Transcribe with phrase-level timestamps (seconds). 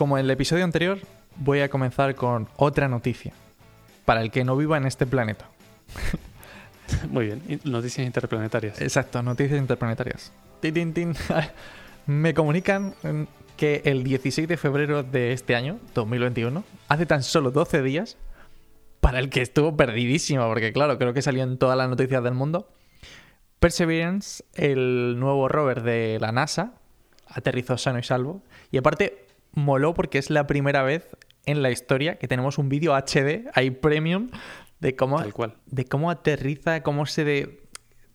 [0.00, 0.98] como en el episodio anterior,
[1.36, 3.34] voy a comenzar con otra noticia.
[4.06, 5.50] Para el que no viva en este planeta.
[7.10, 8.80] Muy bien, noticias interplanetarias.
[8.80, 10.32] Exacto, noticias interplanetarias.
[10.60, 11.14] Tin, tin, tin.
[12.06, 13.24] Me comunican mm,
[13.58, 18.16] que el 16 de febrero de este año, 2021, hace tan solo 12 días,
[19.02, 22.32] para el que estuvo perdidísimo, porque claro, creo que salió en todas las noticias del
[22.32, 22.70] mundo,
[23.58, 26.72] Perseverance, el nuevo rover de la NASA,
[27.26, 28.42] aterrizó sano y salvo.
[28.70, 32.94] Y aparte, moló porque es la primera vez en la historia que tenemos un vídeo
[32.94, 34.28] HD, hay premium,
[34.80, 35.54] de cómo, cual.
[35.66, 37.60] de cómo aterriza, cómo se de,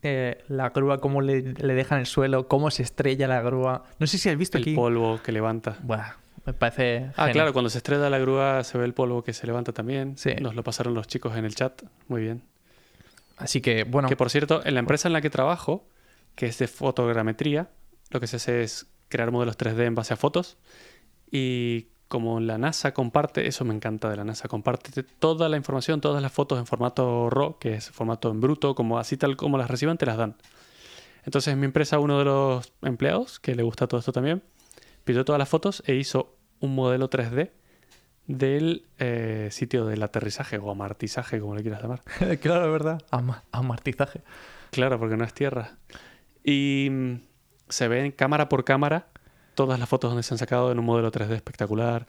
[0.02, 3.84] eh, la grúa, cómo le, le dejan el suelo, cómo se estrella la grúa.
[3.98, 4.74] No sé si has visto El aquí.
[4.74, 5.78] polvo que levanta.
[5.82, 6.12] Buah,
[6.44, 7.06] me parece.
[7.16, 7.32] Ah, genial.
[7.32, 10.16] claro, cuando se estrella la grúa se ve el polvo que se levanta también.
[10.16, 10.34] Sí.
[10.40, 11.82] Nos lo pasaron los chicos en el chat.
[12.08, 12.42] Muy bien.
[13.36, 14.08] Así que, bueno.
[14.08, 15.88] Que por cierto, en la empresa en la que trabajo,
[16.34, 17.68] que es de fotogrametría,
[18.10, 20.56] lo que se hace es crear modelos 3D en base a fotos.
[21.30, 26.00] Y como la NASA comparte, eso me encanta de la NASA, comparte toda la información,
[26.00, 29.58] todas las fotos en formato RAW, que es formato en bruto, como así tal como
[29.58, 30.36] las reciban, te las dan.
[31.24, 34.42] Entonces en mi empresa uno de los empleados, que le gusta todo esto también,
[35.04, 37.50] pidió todas las fotos e hizo un modelo 3D
[38.28, 42.02] del eh, sitio del aterrizaje o amartizaje, como le quieras llamar.
[42.40, 43.02] claro, es verdad.
[43.10, 44.20] Ama- amartizaje.
[44.70, 45.76] Claro, porque no es tierra.
[46.44, 47.14] Y mm,
[47.68, 49.08] se ven cámara por cámara
[49.56, 52.06] todas las fotos donde se han sacado en un modelo 3D espectacular.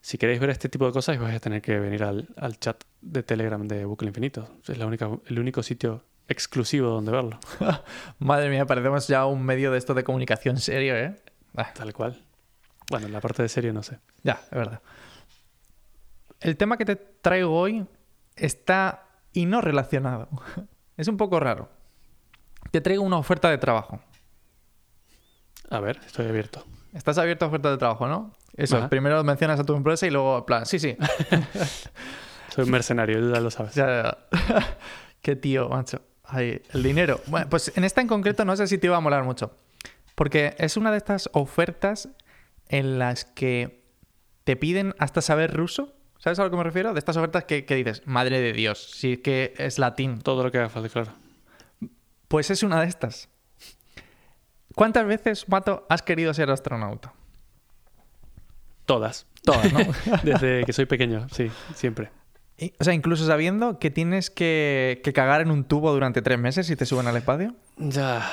[0.00, 2.84] Si queréis ver este tipo de cosas, vais a tener que venir al, al chat
[3.00, 4.48] de Telegram de Bucle Infinito.
[4.68, 7.40] Es la única, el único sitio exclusivo donde verlo.
[8.20, 11.16] Madre mía, parecemos ya un medio de esto de comunicación serio, ¿eh?
[11.56, 12.22] Ah, Tal cual.
[12.90, 13.98] Bueno, en la parte de serio no sé.
[14.22, 14.80] ya, es verdad.
[16.40, 17.86] El tema que te traigo hoy
[18.36, 20.28] está y no relacionado.
[20.96, 21.70] Es un poco raro.
[22.70, 24.02] Te traigo una oferta de trabajo.
[25.70, 26.66] A ver, estoy abierto.
[26.92, 28.32] Estás abierto a ofertas de trabajo, ¿no?
[28.56, 28.88] Eso, Ajá.
[28.88, 30.96] primero mencionas a tu empresa y luego, en plan, sí, sí.
[32.54, 33.74] Soy un mercenario, ya lo sabes.
[33.74, 34.68] Ya, ya.
[35.22, 36.02] Qué tío, macho.
[36.32, 37.20] El dinero.
[37.26, 39.52] Bueno, pues en esta en concreto no sé si te iba a molar mucho.
[40.14, 42.08] Porque es una de estas ofertas
[42.68, 43.84] en las que
[44.44, 45.94] te piden hasta saber ruso.
[46.18, 46.92] ¿Sabes a lo que me refiero?
[46.92, 50.20] De estas ofertas que, que dices, madre de Dios, si es que es latín.
[50.20, 51.12] Todo lo que haga falta, claro.
[52.28, 53.28] Pues es una de estas.
[54.80, 57.12] ¿Cuántas veces, Mato, has querido ser astronauta?
[58.86, 59.26] Todas.
[59.44, 59.80] Todas, ¿no?
[60.24, 62.08] Desde que soy pequeño, sí, siempre.
[62.56, 66.38] Y- o sea, incluso sabiendo que tienes que, que cagar en un tubo durante tres
[66.38, 67.54] meses y te suben al espacio.
[67.76, 68.26] Ya,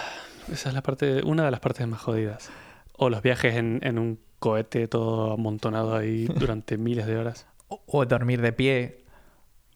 [0.49, 2.49] esa es la parte, una de las partes más jodidas.
[2.93, 7.45] O los viajes en, en un cohete todo amontonado ahí durante miles de horas.
[7.67, 9.03] o, o dormir de pie,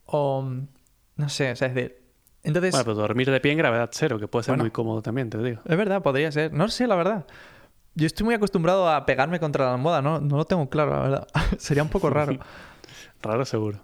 [0.06, 0.42] o
[1.18, 2.01] no sé, o sea, es decir,
[2.44, 4.64] entonces, Bueno, pero dormir de pie en gravedad cero, que puede ser Bueno.
[4.64, 5.62] muy cómodo también, te digo.
[5.66, 7.26] es verdad, podría ser, no sé, la verdad.
[7.96, 11.00] Yo estoy muy acostumbrado a pegarme contra la almohada, no, no lo tengo claro, la
[11.00, 11.28] verdad.
[11.58, 12.38] Sería un poco raro.
[13.22, 13.80] Raro seguro.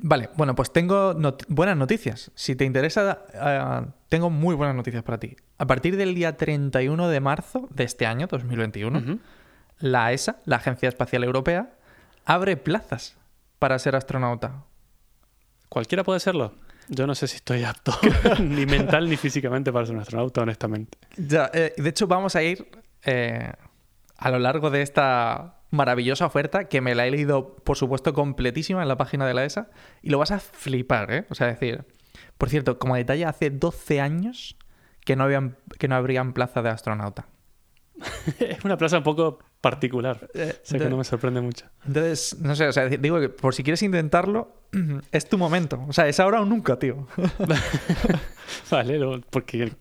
[0.00, 2.30] Vale, bueno, pues tengo not- buenas noticias.
[2.34, 5.36] Si te interesa, eh, tengo muy buenas noticias para ti.
[5.58, 9.18] A partir del día 31 de marzo de este año, 2021, Ujú.
[9.78, 11.70] la ESA, la Agencia Espacial Europea,
[12.24, 13.16] abre plazas
[13.58, 14.64] para ser astronauta.
[15.68, 16.52] Cualquiera puede serlo.
[16.88, 17.92] Yo no sé si estoy apto,
[18.40, 20.98] ni mental ni físicamente para ser un astronauta, honestamente.
[21.16, 22.68] Ya, eh, de hecho, vamos a ir
[23.04, 23.52] eh,
[24.16, 28.82] a lo largo de esta maravillosa oferta que me la he leído, por supuesto, completísima
[28.82, 29.68] en la página de la ESA
[30.02, 31.26] y lo vas a flipar, ¿eh?
[31.28, 31.84] O sea, decir,
[32.38, 34.56] por cierto, como detalle, hace 12 años
[35.04, 37.26] que no, habían, que no habrían plaza de astronauta.
[38.38, 39.38] es una plaza un poco
[39.70, 40.28] particular.
[40.62, 41.66] Sé que no me sorprende mucho.
[41.86, 44.52] Entonces, no sé, o sea, digo que por si quieres intentarlo,
[45.12, 45.84] es tu momento.
[45.88, 47.06] O sea, es ahora o nunca, tío.
[48.70, 49.72] Vale, lo- porque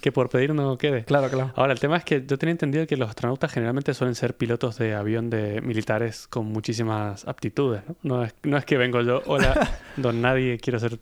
[0.00, 1.04] que por pedir no quede.
[1.04, 1.52] claro, claro.
[1.54, 4.76] Ahora, el tema es que yo tenía entendido que los astronautas generalmente suelen ser pilotos
[4.78, 7.94] de avión de militares con muchísimas aptitudes, ¿no?
[8.02, 10.98] No es, no es que vengo yo, hola, don nadie, quiero ser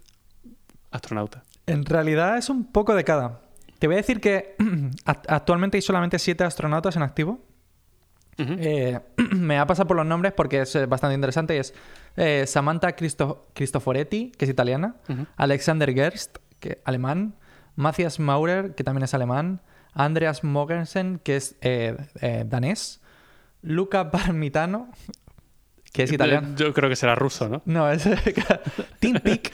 [0.91, 1.42] astronauta.
[1.66, 3.41] En realidad es un poco de cada.
[3.78, 4.56] Te voy a decir que
[5.06, 7.41] act- actualmente hay solamente siete astronautas en activo.
[8.38, 8.98] Eh,
[9.32, 11.56] me va a pasar por los nombres porque es eh, bastante interesante.
[11.56, 11.74] y Es
[12.16, 14.96] eh, Samantha Cristo- Cristoforetti, que es italiana.
[15.36, 17.34] Alexander Gerst, que alemán.
[17.76, 19.60] Matthias Maurer, que también es alemán.
[19.92, 21.96] Andreas Mogensen, que es eh,
[22.46, 23.00] danés.
[23.62, 24.88] Luca Parmitano,
[25.92, 26.48] que es italiano.
[26.56, 27.62] Yo creo que será ruso, ¿no?
[27.64, 28.08] No, es
[29.00, 29.50] Tim Peake.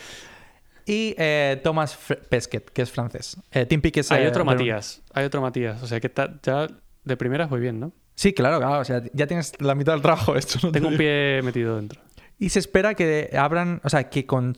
[0.86, 1.96] Y eh, Thomas
[2.28, 3.38] Pesquet, que es francés.
[3.52, 4.12] Eh, Tim Peake es...
[4.12, 5.82] Hay eh, otro Matías, hay otro Matías.
[5.82, 6.66] O sea que ta- ya
[7.04, 7.92] de primeras voy bien, ¿no?
[8.14, 8.80] Sí, claro, claro.
[8.80, 10.58] O sea, ya tienes la mitad del trabajo hecho.
[10.62, 10.72] ¿no?
[10.72, 12.00] Tengo un pie metido dentro.
[12.38, 14.56] Y se espera que abran, o sea, que con,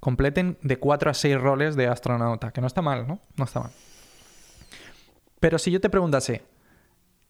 [0.00, 3.20] completen de 4 a 6 roles de astronauta, que no está mal, ¿no?
[3.36, 3.72] No está mal.
[5.40, 6.42] Pero si yo te preguntase,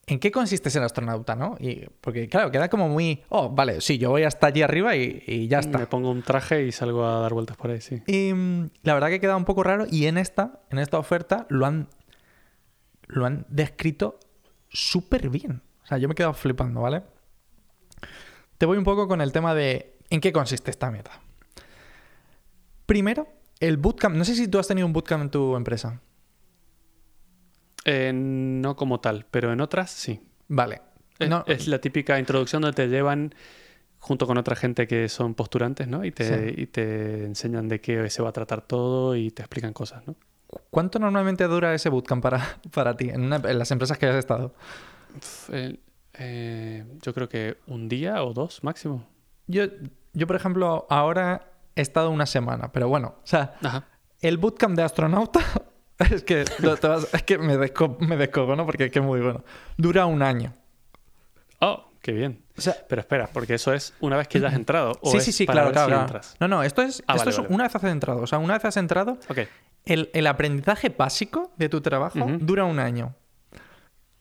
[0.07, 1.55] ¿en qué consiste ser astronauta, no?
[1.59, 5.23] Y, porque, claro, queda como muy, oh, vale, sí, yo voy hasta allí arriba y,
[5.25, 5.77] y ya está.
[5.77, 8.01] Me pongo un traje y salgo a dar vueltas por ahí, sí.
[8.07, 11.45] Y mm, la verdad que queda un poco raro y en esta, en esta oferta
[11.49, 11.87] lo han,
[13.07, 14.19] lo han descrito
[14.69, 15.61] súper bien.
[15.83, 17.03] O sea, yo me he quedado flipando, ¿vale?
[18.57, 21.11] Te voy un poco con el tema de en qué consiste esta meta.
[22.85, 23.27] Primero,
[23.59, 24.15] el bootcamp.
[24.15, 26.01] No sé si tú has tenido un bootcamp en tu empresa.
[27.85, 30.21] Eh, no como tal, pero en otras sí.
[30.47, 30.81] Vale.
[31.17, 33.33] Es, No, es la típica introducción donde te llevan
[33.99, 36.05] junto con otra gente que son posturantes, ¿no?
[36.05, 36.61] Y te, Sí.
[36.61, 40.15] y te enseñan de qué se va a tratar todo y te explican cosas, ¿no?
[40.69, 44.15] ¿Cuánto normalmente dura ese bootcamp para, para ti en, una- en las empresas que has
[44.15, 44.53] estado?
[46.13, 49.05] Eh, yo creo que un día o dos máximo.
[49.47, 49.63] Yo,
[50.13, 53.85] yo, por ejemplo, ahora he estado una semana, pero bueno, o sea, Ajá.
[54.21, 55.39] el bootcamp de astronauta
[55.99, 59.43] es que, vas- es que me, desco, me descojono porque es que es muy bueno.
[59.77, 60.53] Dura un año.
[61.61, 62.43] Oh, qué bien.
[62.57, 64.93] O sea, Pero espera, porque eso es una vez que ya has entrado.
[65.01, 66.01] ¿o sí, es sí, sí, claro, claro, si claro.
[66.05, 66.35] entras?
[66.39, 67.53] No, no, esto es, Ah, esto vale, es vale.
[67.55, 68.21] una vez has entrado.
[68.21, 69.39] O sea, una vez has entrado, Ok.
[69.85, 73.15] El, el aprendizaje básico de tu trabajo dura un año.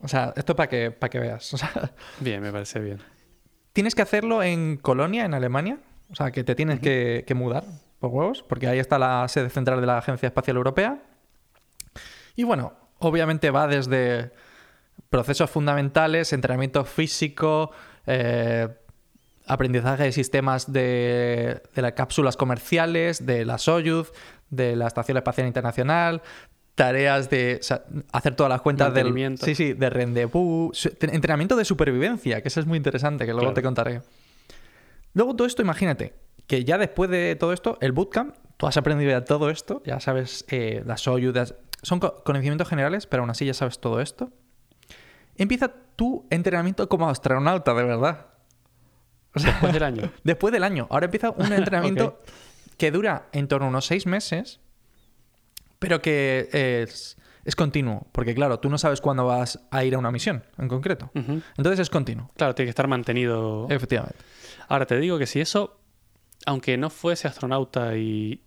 [0.01, 1.53] O sea, esto para que, para que veas.
[1.55, 2.99] O sea, Bien, me parece bien.
[3.73, 5.79] tienes que hacerlo en Colonia, en Alemania.
[6.11, 7.65] O sea, que te tienes que, que mudar
[7.99, 11.03] por huevos, porque ahí está la sede central de la Agencia Espacial Europea.
[12.37, 14.33] Y bueno, obviamente va desde
[15.11, 17.73] procesos fundamentales, entrenamiento físico,
[18.07, 18.69] eh,
[19.49, 24.13] aprendizaje de sistemas de, de las cápsulas comerciales, de la Soyuz,
[24.51, 26.23] de la Estación Espacial Internacional,
[26.75, 31.65] tareas de o sea, hacer todas las cuentas del sí sí de rendezvous, entrenamiento de
[31.65, 33.55] supervivencia, que eso es muy interesante, que luego Claro.
[33.55, 34.01] te contaré.
[35.15, 36.15] Luego todo esto, imagínate,
[36.47, 39.99] que ya después de todo esto, el bootcamp, tú has aprendido ya todo esto, ya
[40.01, 41.47] sabes eh, la Soyuz, ya-
[41.83, 44.31] son co- conocimientos generales, pero aún así ya sabes todo esto.
[45.37, 48.27] Empieza tu entrenamiento como astronauta, de verdad.
[49.39, 50.11] O sea, Después del año.
[50.25, 50.87] Después del año.
[50.91, 52.21] Ahora empieza un entrenamiento
[52.77, 54.61] que dura en torno a unos seis meses,
[55.79, 58.07] pero que es, es continuo.
[58.13, 61.11] Porque claro, tú no sabes cuándo vas a ir a una misión en concreto.
[61.15, 62.31] Entonces es continuo.
[62.37, 63.67] Claro, tiene que estar mantenido.
[63.71, 64.19] Efectivamente.
[64.69, 65.81] Ahora te digo que si eso,
[66.47, 68.45] aunque no fuese astronauta y,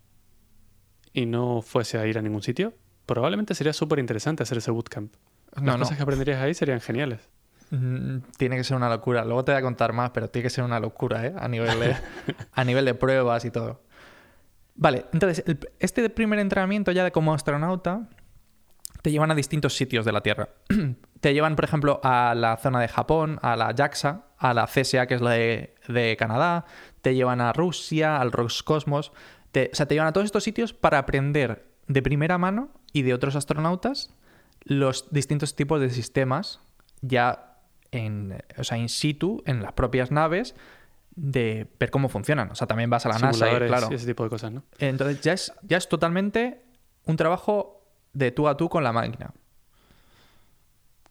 [1.12, 2.74] y no fuese a ir a ningún sitio,
[3.06, 5.12] probablemente sería súper interesante hacer ese bootcamp.
[5.54, 5.78] Las No, no.
[5.80, 7.28] cosas que aprenderías ahí serían geniales.
[7.74, 9.24] Mm, Tiene que ser una locura.
[9.24, 11.34] Luego te voy a contar más, pero tiene que ser una locura, ¿eh?
[11.38, 11.96] A nivel de,
[12.52, 13.82] a nivel de pruebas y todo.
[14.74, 18.08] Vale, entonces, el- este primer entrenamiento ya de como astronauta
[19.00, 20.50] te llevan a distintos sitios de la Tierra.
[21.20, 25.06] te llevan, por ejemplo, a la zona de Japón, a la JAXA, a la CSA,
[25.06, 26.66] que es la de, de Canadá,
[27.00, 29.12] te llevan a Rusia, al Roscosmos.
[29.50, 33.02] Te, o sea, te llevan a todos estos sitios para aprender de primera mano y
[33.02, 34.14] de otros astronautas
[34.64, 36.60] los distintos tipos de sistemas
[37.00, 37.51] ya
[37.92, 40.54] en, o sea, in situ, en las propias naves,
[41.14, 42.50] de ver cómo funcionan.
[42.50, 43.88] O sea, también vas a la NASA, y, claro.
[43.90, 44.64] ese tipo de cosas, ¿no?
[44.78, 46.62] Entonces ya es, ya es totalmente
[47.04, 49.32] un trabajo de tú a tú con la máquina.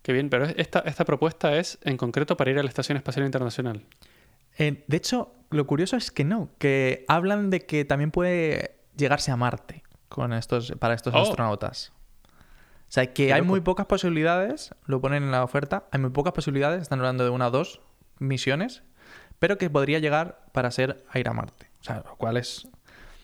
[0.01, 3.25] Qué bien, pero esta, esta propuesta es en concreto para ir a la Estación Espacial
[3.25, 3.85] Internacional.
[4.57, 9.31] Eh, de hecho, lo curioso es que no, que hablan de que también puede llegarse
[9.31, 11.19] a Marte con estos, para estos Oh.
[11.19, 11.93] astronautas.
[12.91, 16.33] O sea, que hay muy pocas posibilidades, lo ponen en la oferta, hay muy pocas
[16.33, 17.79] posibilidades, están hablando de una o dos
[18.19, 18.83] misiones,
[19.39, 21.71] pero que podría llegar para ser a ir a Marte.
[21.79, 22.67] O sea, lo cual es...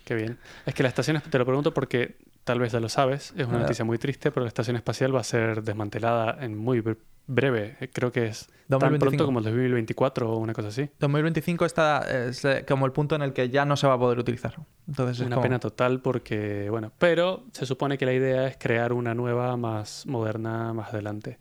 [0.06, 0.38] Qué bien.
[0.66, 3.60] Es que la estación, te lo pregunto porque tal vez ya lo sabes, es una
[3.60, 6.82] noticia muy triste, pero la estación espacial va a ser desmantelada en muy
[7.28, 7.76] breve.
[7.80, 9.00] Eh, Creo que es tan 2025.
[9.10, 10.90] pronto como el 2024 o una cosa así.
[11.00, 14.00] 2025 está es, eh, como el punto en el que ya no se va a
[14.00, 14.56] poder utilizar.
[14.88, 18.58] Entonces es Una como- pena total porque, bueno, pero se supone que la idea es
[18.58, 21.40] crear una nueva más moderna más adelante.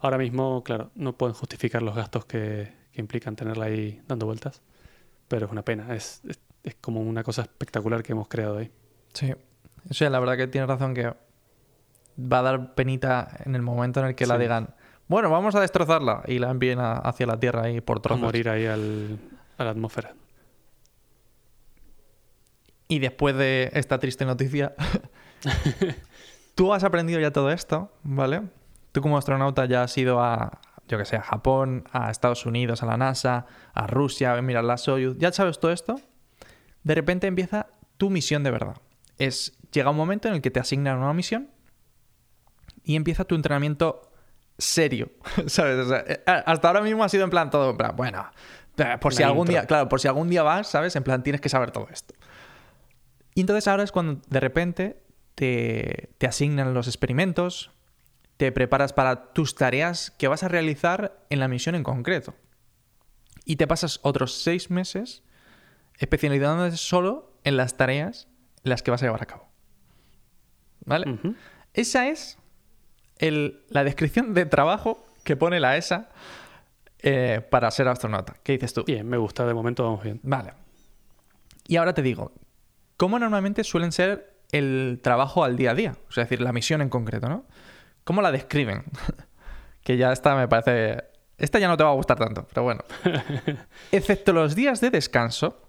[0.00, 4.62] Ahora mismo, claro, no pueden justificar los gastos que, que implican tenerla ahí dando vueltas,
[5.28, 5.94] pero es una pena.
[5.94, 8.70] Es, es, es como una cosa espectacular que hemos creado ahí.
[9.14, 9.32] Sí.
[9.88, 11.06] O sea, la verdad que tienes razón que
[12.18, 14.74] va a dar penita en el momento en el que la digan,
[15.08, 18.22] bueno, vamos a destrozarla y la envíen a- hacia la Tierra ahí por A trozos.
[18.22, 19.18] morir ahí al,
[19.58, 20.14] a la atmósfera.
[22.88, 24.74] Y después de esta triste noticia,
[26.54, 28.42] tú has aprendido ya todo esto, ¿vale?
[28.92, 32.82] Tú como astronauta ya has ido a, yo que sé, a Japón, a Estados Unidos,
[32.82, 35.96] a la NASA, a Rusia, a mirar la Soyuz, ya sabes todo esto.
[36.84, 38.76] De repente empieza tu misión de verdad.
[39.18, 41.50] Es, llega un momento en el que te asignan una misión
[42.84, 44.05] y empieza tu entrenamiento
[44.58, 45.10] serio,
[45.46, 45.78] ¿sabes?
[45.78, 48.30] O sea, eh, hasta ahora mismo ha sido en plan todo, en plan, bueno,
[48.76, 49.52] eh, por si La algún intro.
[49.52, 50.96] día, claro, por si algún día vas, ¿sabes?
[50.96, 52.14] En plan, tienes que saber todo esto.
[53.34, 55.02] Y entonces ahora es cuando de repente
[55.34, 57.70] te, te asignan los experimentos,
[58.36, 62.34] te preparas para tus tareas que vas a realizar en la misión en concreto.
[63.44, 65.22] Y te pasas otros seis meses
[65.98, 68.28] especializándote solo en las tareas
[68.64, 69.48] en las que vas a llevar a cabo.
[70.84, 71.18] ¿Vale?
[71.72, 72.38] Esa es
[73.18, 76.08] el- la descripción de trabajo que pone la ESA
[77.02, 78.36] eh, para ser astronauta.
[78.42, 78.84] ¿Qué dices tú?
[78.84, 80.20] Bien, me gusta, de momento vamos bien.
[80.22, 80.52] Vale.
[81.68, 82.32] Y ahora te digo,
[82.96, 85.96] ¿cómo normalmente suelen ser el trabajo al día a día?
[86.08, 87.44] O sea, es decir, la misión en concreto, ¿no?
[88.04, 88.84] ¿Cómo la describen?
[89.82, 91.04] que ya esta me parece...
[91.38, 92.82] Esta ya no te va a gustar tanto, pero bueno.
[93.92, 95.60] Excepto los días de descanso,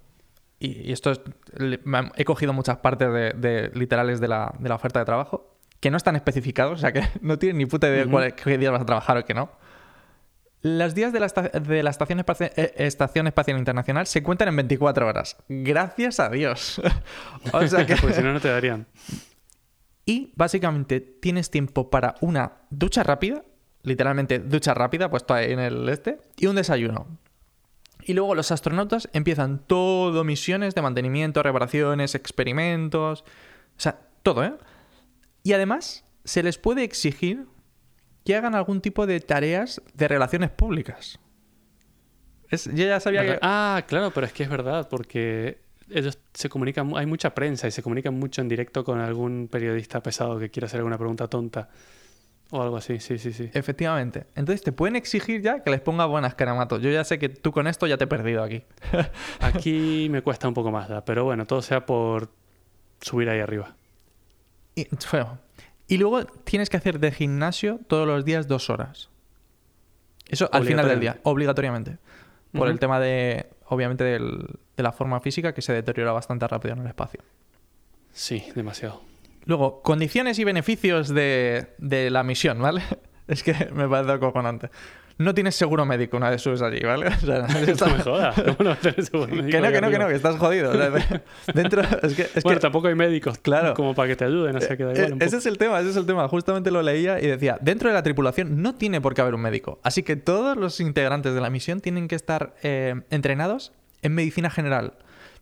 [0.59, 1.21] y, esto es-
[2.15, 5.46] he cogido muchas partes de, de literales de la, de la oferta de trabajo,
[5.87, 8.73] que no están especificados, o sea que no tienen ni puta idea de qué días
[8.73, 9.49] vas a trabajar o qué no.
[10.61, 14.57] Los días de la, de la Estación, Espaci- eh, Estación Espacial Internacional se cuentan en
[14.57, 15.37] 24 horas.
[15.47, 16.81] Gracias a Dios.
[17.53, 17.95] o sea que...
[17.95, 18.85] Porque si no, no te darían.
[20.05, 23.43] Y básicamente tienes tiempo para una ducha rápida,
[23.83, 27.07] literalmente ducha rápida, puesto ahí en el este, y un desayuno.
[28.03, 34.53] Y luego los astronautas empiezan todo misiones de mantenimiento, reparaciones, experimentos, o sea, todo, ¿eh?
[35.47, 37.45] Y además se les puede exigir
[38.25, 41.19] que hagan algún tipo de tareas de relaciones públicas.
[42.49, 43.39] Es- yo ya sabía que...
[43.41, 47.71] Ah, claro, pero es que es verdad, porque ellos se comunican, hay mucha prensa y
[47.71, 51.69] se comunican mucho en directo con algún periodista pesado que quiera hacer alguna pregunta tonta
[52.51, 53.49] o algo así, sí, sí, sí.
[53.53, 54.25] Efectivamente.
[54.35, 56.81] Entonces te pueden exigir ya que les ponga buenas caramatos.
[56.81, 58.63] Yo ya sé que tú con esto ya te he perdido aquí.
[59.39, 61.05] Aquí me cuesta un poco más, ¿da?
[61.05, 62.31] pero bueno, todo sea por
[62.99, 63.77] subir ahí arriba.
[64.77, 65.37] Y, feo.
[65.87, 69.09] Y luego tienes que hacer de gimnasio todos los días dos horas.
[70.27, 71.97] Eso al final del día, obligatoriamente.
[72.51, 76.73] Por el tema de, obviamente, del- de la forma física que se deteriora bastante rápido
[76.75, 77.21] en el espacio.
[78.13, 79.01] Sí, demasiado.
[79.45, 82.81] Luego, condiciones y beneficios de, de la misión, ¿vale?
[83.27, 84.69] Es que me parece acojonante.
[85.19, 87.07] No tienes seguro médico una vez subes allí, ¿vale?
[87.23, 87.47] O sea, No
[87.97, 90.71] me jodas, ¿cómo no seguro médico que no, que no, que no, que estás jodido.
[90.71, 91.21] O sea, de-
[91.53, 93.73] dentro, es que, es bueno, que- tampoco hay médicos Claro.
[93.73, 95.37] como para que te ayuden, o sea que da igual un Eh, ese poco.
[95.39, 96.27] es el tema, ese es el tema.
[96.27, 99.41] Justamente lo leía y decía, dentro de la tripulación no tiene por qué haber un
[99.41, 99.79] médico.
[99.83, 103.71] Así que todos los integrantes de la misión tienen que estar eh, entrenados
[104.03, 104.93] en medicina general.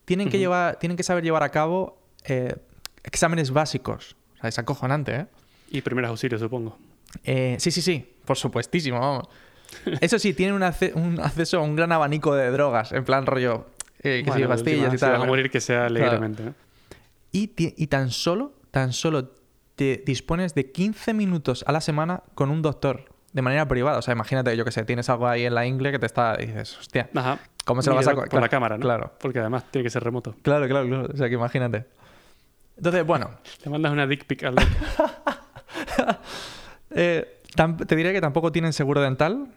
[0.06, 2.56] Tienen que, llevar, tienen que saber llevar a cabo eh,
[3.04, 4.16] exámenes básicos.
[4.38, 5.26] O sea, es acojonante, ¿eh?
[5.72, 6.78] Y primeros auxilios, supongo.
[7.24, 9.28] Eh, sí, sí, sí, por supuestísimo, vamos.
[10.02, 13.26] Eso sí, tienen un, ace- un acceso a un gran abanico de drogas, en plan
[13.26, 13.66] rollo,
[14.00, 15.14] eh, que Bueno, de pastillas y si tal.
[15.14, 16.54] vas a morir que sea alegremente, ¿no?
[17.32, 17.48] Y,
[17.88, 19.30] tan solo, tan solo
[19.76, 23.98] te dispones de 15 minutos a la semana con un doctor de manera privada.
[23.98, 26.38] O sea, imagínate, yo que sé, tienes algo ahí en la ingle que te está.
[26.40, 27.40] Y dices, hostia, Ajá.
[27.66, 28.14] ¿cómo se lo vas a.
[28.16, 28.82] Por la claro, cámara, ¿no?
[28.82, 30.34] Claro, Porque además tiene que ser remoto.
[30.44, 31.10] claro, claro, claro.
[31.14, 31.86] O sea, que imagínate.
[32.78, 33.32] Entonces, bueno,
[33.66, 34.56] Le mandas una dick pic al
[36.92, 37.42] eh,
[37.88, 39.48] te diré que tampoco tienen seguro dental.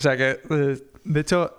[0.00, 1.54] O sea, que, eh, de hecho,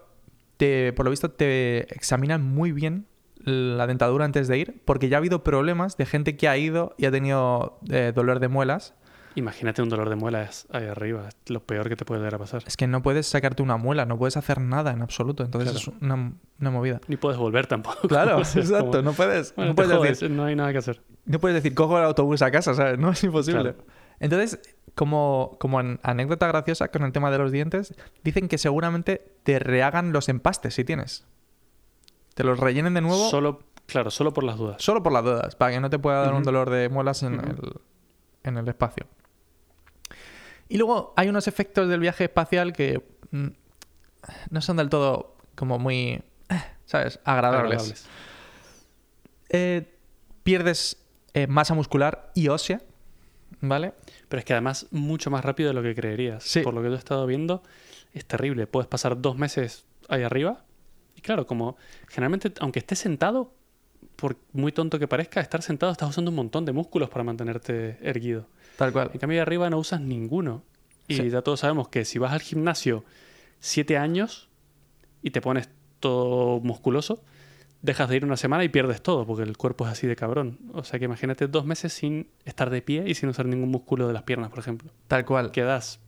[0.57, 3.05] te, por lo visto, te examinan muy bien
[3.43, 6.95] la dentadura antes de ir, porque ya ha habido problemas de gente que ha ido
[6.98, 8.95] y ha tenido eh, dolor de muelas.
[9.36, 11.29] Imagínate un dolor de muelas ahí arriba.
[11.29, 12.63] Es lo peor que te puede llegar a pasar.
[12.65, 15.43] Es que no puedes sacarte una muela, no puedes hacer nada en absoluto.
[15.43, 15.95] Entonces Claro.
[15.98, 17.00] es una, una movida.
[17.07, 18.07] Ni puedes volver tampoco.
[18.07, 18.91] Claro, O sea, es exacto.
[18.91, 21.01] como, No puedes, bueno, no, puedes jodes, decir, no hay nada que hacer.
[21.25, 22.98] no puedes decir, cojo el autobús a casa, ¿sabes?
[23.00, 23.62] No es imposible.
[23.62, 23.77] Claro.
[24.19, 24.60] Entonces,
[24.95, 27.93] como, como an- anécdota graciosa con el tema de los dientes,
[28.24, 31.25] dicen que seguramente te rehagan los empastes si tienes.
[32.33, 34.86] Te los rellenen de nuevo solo, Solo, claro, solo por las dudas.
[34.86, 37.57] por las dudas, para que no te pueda dar un dolor de muelas en, el,
[38.43, 39.05] en el espacio.
[40.69, 43.48] Y luego hay unos efectos del viaje espacial que mm,
[44.50, 46.24] no son del todo como muy,
[46.86, 47.19] ¿sabes?
[47.25, 47.71] Agradables.
[47.79, 48.05] Agradables.
[49.50, 49.98] Eh,
[50.43, 50.98] pierdes
[51.33, 52.81] eh, masa muscular y ósea,
[53.62, 53.94] ¿vale?
[54.27, 56.44] Pero es que además mucho más rápido de lo que creerías.
[56.44, 56.62] Sí.
[56.62, 57.63] Por lo que yo he estado viendo,
[58.13, 58.68] es terrible.
[58.68, 60.63] Puedes pasar dos meses ahí arriba.
[61.15, 61.77] Y claro, como
[62.08, 63.53] generalmente, aunque estés sentado,
[64.15, 67.98] por muy tonto que parezca, estar sentado estás usando un montón de músculos para mantenerte
[68.01, 68.48] erguido.
[68.77, 69.12] Tal cual.
[69.13, 70.63] En cambio, ahí arriba no usas ninguno.
[71.08, 71.30] Y Sí.
[71.30, 73.03] ya todos sabemos que si vas al gimnasio
[73.60, 74.50] siete años
[75.22, 77.24] y te pones todo musculoso,
[77.81, 80.59] dejas de ir una semana y pierdes todo, porque el cuerpo es así de cabrón.
[80.73, 84.07] O sea que imagínate dos meses sin estar de pie y sin usar ningún músculo
[84.07, 84.91] de las piernas, por ejemplo.
[85.07, 85.51] Tal cual.
[85.51, 86.00] Quedas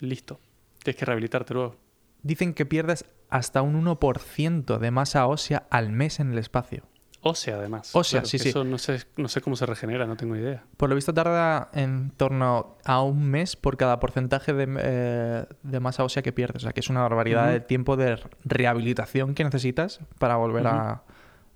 [0.00, 0.40] listo.
[0.82, 1.76] Tienes que rehabilitarte luego.
[2.22, 6.86] Dicen que pierdes hasta un 1% de masa ósea al mes en el espacio.
[7.26, 7.90] Ósea, además.
[7.94, 8.50] Ósea, Claro, sí, sí.
[8.50, 10.62] Eso no sé, no sé cómo se regenera, no tengo idea.
[10.76, 15.80] Por lo visto tarda en torno a un mes por cada porcentaje de, eh, de
[15.80, 16.62] masa ósea que pierdes.
[16.62, 17.52] O sea, que es una barbaridad Ujú.
[17.54, 21.02] de tiempo de rehabilitación que necesitas para volver a,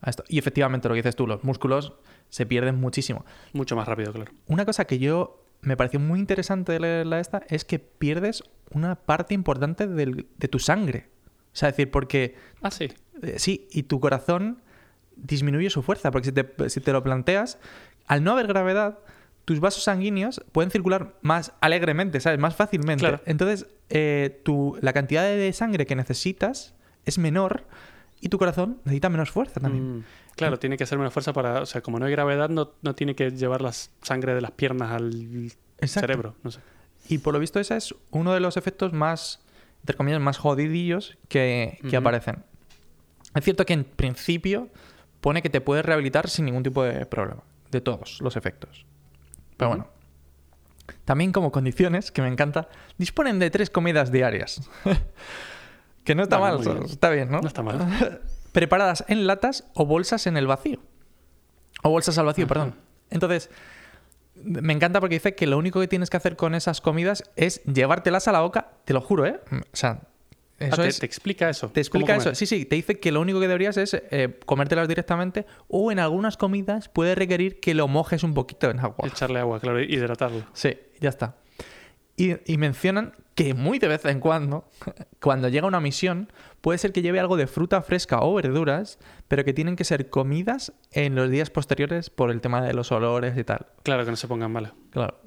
[0.00, 0.24] a esto.
[0.28, 1.92] Y efectivamente, lo que dices tú, los músculos
[2.28, 3.24] se pierden muchísimo.
[3.52, 4.32] Mucho más rápido, claro.
[4.46, 8.94] Una cosa que yo me pareció muy interesante de leerla esta es que pierdes una
[8.96, 11.08] parte importante del- de tu sangre.
[11.52, 12.88] O sea, es decir, porque Ah, sí.
[13.22, 14.62] eh, sí, y tu corazón
[15.22, 17.58] disminuye su fuerza, porque si te, si te lo planteas,
[18.06, 18.98] al no haber gravedad,
[19.44, 22.38] tus vasos sanguíneos pueden circular más alegremente, ¿sabes?
[22.38, 23.00] Más fácilmente.
[23.00, 23.20] Claro.
[23.26, 27.64] Entonces, eh, tu- la cantidad de sangre que necesitas es menor
[28.20, 29.98] y tu corazón necesita menos fuerza también.
[29.98, 30.04] Mm,
[30.36, 31.62] claro, tiene que hacer menos fuerza para.
[31.62, 34.50] O sea, como no hay gravedad, no, no tiene que llevar la sangre de las
[34.50, 36.00] piernas al Exacto.
[36.06, 36.34] cerebro.
[36.42, 36.60] No sé.
[37.08, 39.40] Y por lo visto ese es uno de los efectos más,
[39.80, 42.44] entre comillas, más jodidillos que, que aparecen.
[43.34, 44.68] Es cierto que en principio
[45.20, 48.86] pone que te puedes rehabilitar sin ningún tipo de problema, de todos los efectos.
[49.56, 49.88] Pero bueno.
[51.04, 54.68] También como condiciones, que me encanta, disponen de tres comidas diarias.
[56.04, 56.82] que no está mal, bien.
[56.84, 57.40] está bien, ¿no?
[57.40, 58.22] No está mal.
[58.52, 60.80] Preparadas en latas o bolsas en el vacío.
[61.82, 62.54] O bolsas al vacío, Ajá.
[62.54, 62.74] perdón.
[63.10, 63.50] Entonces,
[64.34, 67.62] me encanta porque dice que lo único que tienes que hacer con esas comidas es
[67.64, 69.40] llevártelas a la boca, te lo juro, ¿eh?
[69.50, 70.00] O sea,
[70.58, 70.98] eso Ah, te, es...
[70.98, 71.68] te explica eso.
[71.68, 72.34] Te explica eso.
[72.34, 75.98] Sí, sí, te dice que lo único que deberías es eh, comértelas directamente o en
[75.98, 79.06] algunas comidas puede requerir que lo mojes un poquito en agua.
[79.08, 80.44] Echarle agua, claro, hidratarlo.
[80.52, 81.36] Sí, ya está.
[82.16, 84.68] Y, y mencionan que muy de vez en cuando,
[85.20, 88.98] cuando llega una misión, puede ser que lleve algo de fruta fresca o verduras,
[89.28, 92.90] pero que tienen que ser comidas en los días posteriores por el tema de los
[92.90, 93.66] olores y tal.
[93.84, 94.72] Claro, que no se pongan malas.
[94.90, 95.20] Claro.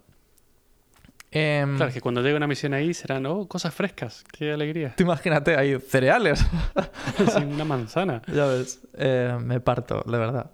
[1.33, 4.25] Em, Claro, es que cuando llegue una misión ahí serán, oh, cosas frescas.
[4.37, 4.93] Qué alegría.
[4.97, 6.45] Tú imagínate, hay cereales.
[7.17, 8.21] Sí, una manzana.
[8.33, 10.51] ya ves, eh, me parto, de verdad.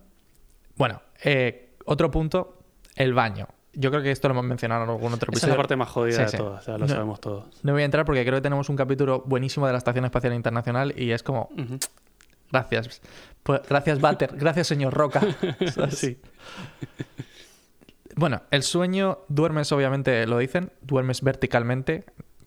[0.76, 2.60] Bueno, eh, otro punto,
[2.96, 3.48] el baño.
[3.74, 5.54] Yo creo que esto lo hemos mencionado en algún otro Esa es episodio.
[5.54, 6.38] la parte más jodida Sí, de sí.
[6.38, 6.88] todas, ya lo No.
[6.88, 7.46] sabemos todos.
[7.64, 10.34] No voy a entrar porque creo que tenemos un capítulo buenísimo de la Estación Espacial
[10.34, 11.50] Internacional y es como,
[12.52, 13.02] gracias.
[13.44, 14.32] Pues, gracias, Walter.
[14.38, 15.22] gracias, señor Roca.
[15.92, 16.20] Sí.
[18.18, 22.04] Bueno, el sueño, duermes, obviamente lo dicen, duermes verticalmente.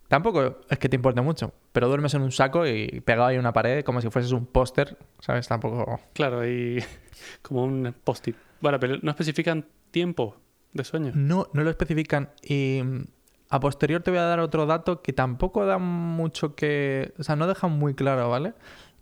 [0.08, 3.40] Tampoco es que te importe mucho, pero duermes en un saco y pegado ahí a
[3.40, 5.46] una pared como si fueses un póster, ¿sabes?
[5.46, 6.00] Tampoco.
[6.12, 6.82] Claro, y
[7.42, 8.34] como un post-it.
[8.60, 10.36] Bueno, pero no especifican tiempo
[10.72, 11.12] de sueño.
[11.14, 12.30] No, no lo especifican.
[12.42, 13.04] Y mm,
[13.50, 17.14] a posterior te voy a dar otro dato que tampoco da mucho que.
[17.18, 18.54] O sea, no deja muy claro, ¿vale?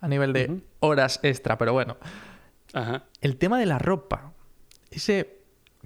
[0.03, 1.97] A nivel de horas extra, pero bueno.
[2.75, 3.05] Ajá.
[3.23, 4.33] El tema de la ropa.
[4.90, 5.38] Ese.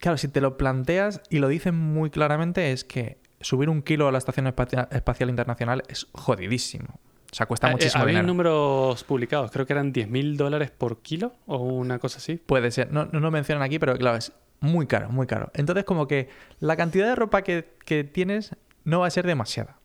[0.02, 4.08] Claro, si te lo planteas y lo dicen muy claramente, es que subir un kilo
[4.08, 6.98] a la Estación Espacia- Espacial Internacional es jodidísimo.
[7.30, 8.26] O sea, cuesta Ah, eh, muchísimo había dinero.
[8.26, 12.36] números publicados, creo que eran 10.000 dólares por kilo o una cosa así.
[12.36, 15.50] Puede ser, no, no lo mencionan aquí, pero claro, es muy caro, muy caro.
[15.54, 19.78] Entonces, como que la cantidad de ropa que, que tienes no va a ser demasiada.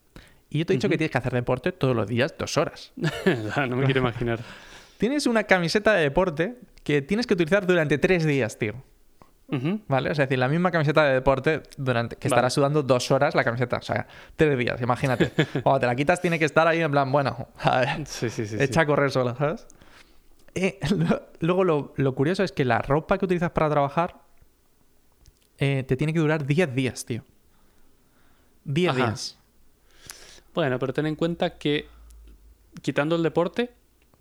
[0.49, 2.91] Y yo te he dicho que tienes que hacer deporte todos los días, dos horas.
[2.97, 4.39] no me quiero imaginar.
[4.97, 8.73] Tienes una camiseta de deporte que tienes que utilizar durante tres días, tío.
[9.49, 10.11] ¿Vale?
[10.11, 12.35] O sea, es decir, la misma camiseta de deporte durante que Vale.
[12.35, 13.77] estarás sudando dos horas la camiseta.
[13.77, 14.05] O sea,
[14.35, 15.31] tres días, imagínate.
[15.63, 18.45] Cuando te la quitas, tiene que estar ahí en plan, bueno, a ver, Sí, sí,
[18.45, 18.57] sí.
[18.59, 19.65] echa a correr sola, ¿sabes?
[20.53, 24.15] Eh, lo- luego, lo, lo curioso es que la ropa que utilizas para trabajar
[25.59, 27.23] eh, te tiene que durar 10 días, tío.
[28.65, 28.97] 10 Ajá.
[28.97, 29.37] días.
[30.53, 31.87] Bueno, pero ten en cuenta que
[32.81, 33.71] quitando el deporte,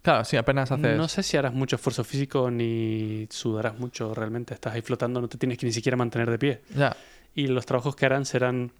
[0.06, 0.96] Claro, sí, apenas haces.
[0.96, 4.54] no sé si harás mucho esfuerzo físico ni sudarás mucho realmente.
[4.54, 6.62] Estás ahí flotando, no te tienes que ni siquiera mantener de pie.
[6.76, 6.96] Ya.
[7.34, 8.70] Y los trabajos que harán serán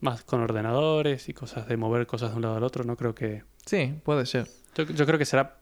[0.00, 2.84] más con ordenadores y cosas de mover cosas de un lado al otro.
[2.84, 3.44] No creo que.
[3.64, 4.46] Sí, puede ser.
[4.74, 5.56] Yo, yo creo que será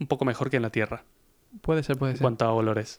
[0.00, 1.04] un poco mejor que en la Tierra
[1.62, 2.24] Puede ser, puede en ser.
[2.24, 2.98] cuanto a olores.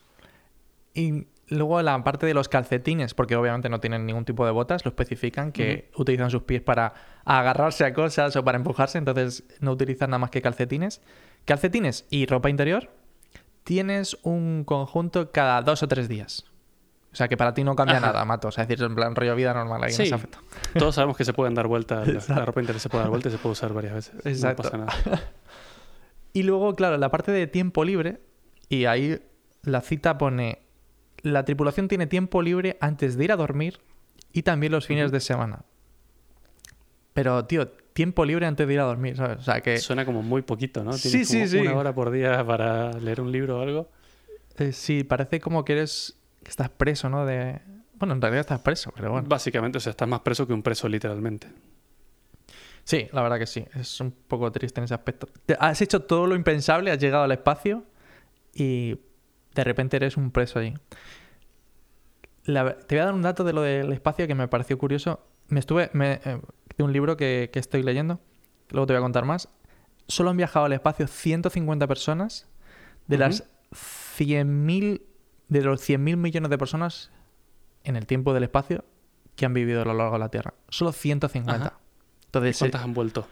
[0.93, 4.85] Y luego la parte de los calcetines, porque obviamente no tienen ningún tipo de botas,
[4.85, 6.93] lo especifican que utilizan sus pies para
[7.25, 11.01] agarrarse a cosas o para empujarse, entonces no utilizan nada más que calcetines.
[11.45, 12.89] Calcetines y ropa interior,
[13.63, 16.45] tienes un conjunto cada dos o tres días.
[17.11, 18.07] O sea que para ti no cambia Ajá.
[18.07, 18.49] nada, mato.
[18.49, 20.03] O sea, es decir, en plan rollo vida normal ahí en Sí.
[20.03, 20.37] ese aspecto.
[20.77, 22.29] Todos sabemos que se pueden dar vueltas.
[22.29, 24.25] La ropa interior se puede dar vueltas y se puede usar varias veces.
[24.25, 24.63] Exacto.
[24.63, 25.21] No pasa nada.
[26.31, 28.21] Y luego, claro, la parte de tiempo libre,
[28.69, 29.19] y ahí
[29.63, 30.59] la cita pone,
[31.23, 33.79] la tripulación tiene tiempo libre antes de ir a dormir
[34.33, 35.63] y también los fines de semana.
[37.13, 39.39] Pero, tío, tiempo libre antes de ir a dormir, ¿sabes?
[39.39, 40.93] O sea, que Suena como muy poquito, ¿no?
[40.93, 41.57] Sí, Tienes sí, como sí.
[41.59, 43.89] Una hora por día para leer un libro o algo.
[44.57, 47.25] eh, sí, parece como que eres, que estás preso, ¿no?
[47.25, 47.59] De...
[47.95, 49.27] Bueno, en realidad estás preso, pero bueno.
[49.27, 51.47] Básicamente, o sea, estás más preso que un preso, literalmente.
[52.85, 53.65] Sí, la verdad que sí.
[53.75, 55.27] Es un poco triste en ese aspecto.
[55.59, 57.83] Has hecho todo lo impensable, has llegado al espacio
[58.53, 58.97] y
[59.59, 60.73] de repente eres un preso allí.
[62.45, 65.19] La- te voy a dar un dato de lo del espacio que me pareció curioso.
[65.47, 65.89] Me estuve.
[65.93, 66.41] Me, eh,
[66.77, 68.19] de un libro que, que estoy leyendo,
[68.67, 69.49] que luego te voy a contar más.
[70.07, 72.47] Solo han viajado al espacio 150 personas
[73.07, 73.21] de Ujú.
[73.25, 73.43] las
[74.17, 75.01] 100.000.
[75.49, 77.11] De los 100.000 millones de personas
[77.83, 78.85] en el tiempo del espacio
[79.35, 80.53] que han vivido a lo largo de la Tierra.
[80.69, 81.53] Solo 150.
[81.67, 81.79] Ajá.
[82.25, 83.27] Entonces, ¿Cuántas han vuelto?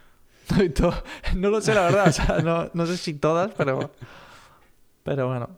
[1.36, 2.08] no lo sé, la verdad.
[2.08, 3.92] o sea, no, no sé si todas, pero.
[5.04, 5.50] Pero bueno.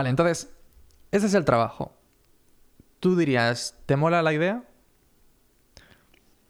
[0.00, 0.50] Vale, entonces,
[1.10, 1.94] ese es el trabajo.
[3.00, 4.64] Tú dirías, ¿te mola la idea?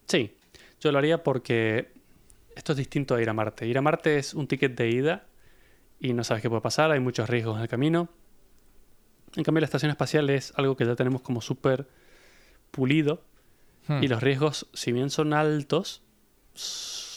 [0.06, 0.36] Sí,
[0.80, 1.92] yo lo haría porque
[2.54, 3.66] esto es distinto a ir a Marte.
[3.66, 5.26] Ir a Marte es un ticket de ida
[5.98, 8.08] y no sabes qué puede pasar, hay muchos riesgos en el camino.
[9.34, 11.88] En cambio, la estación espacial es algo que ya tenemos como súper
[12.70, 13.24] pulido
[13.88, 14.04] Hmm.
[14.04, 16.02] y los riesgos, si bien son altos,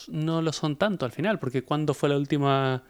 [0.07, 2.83] no lo son tanto al final, porque ¿cuándo fue la última,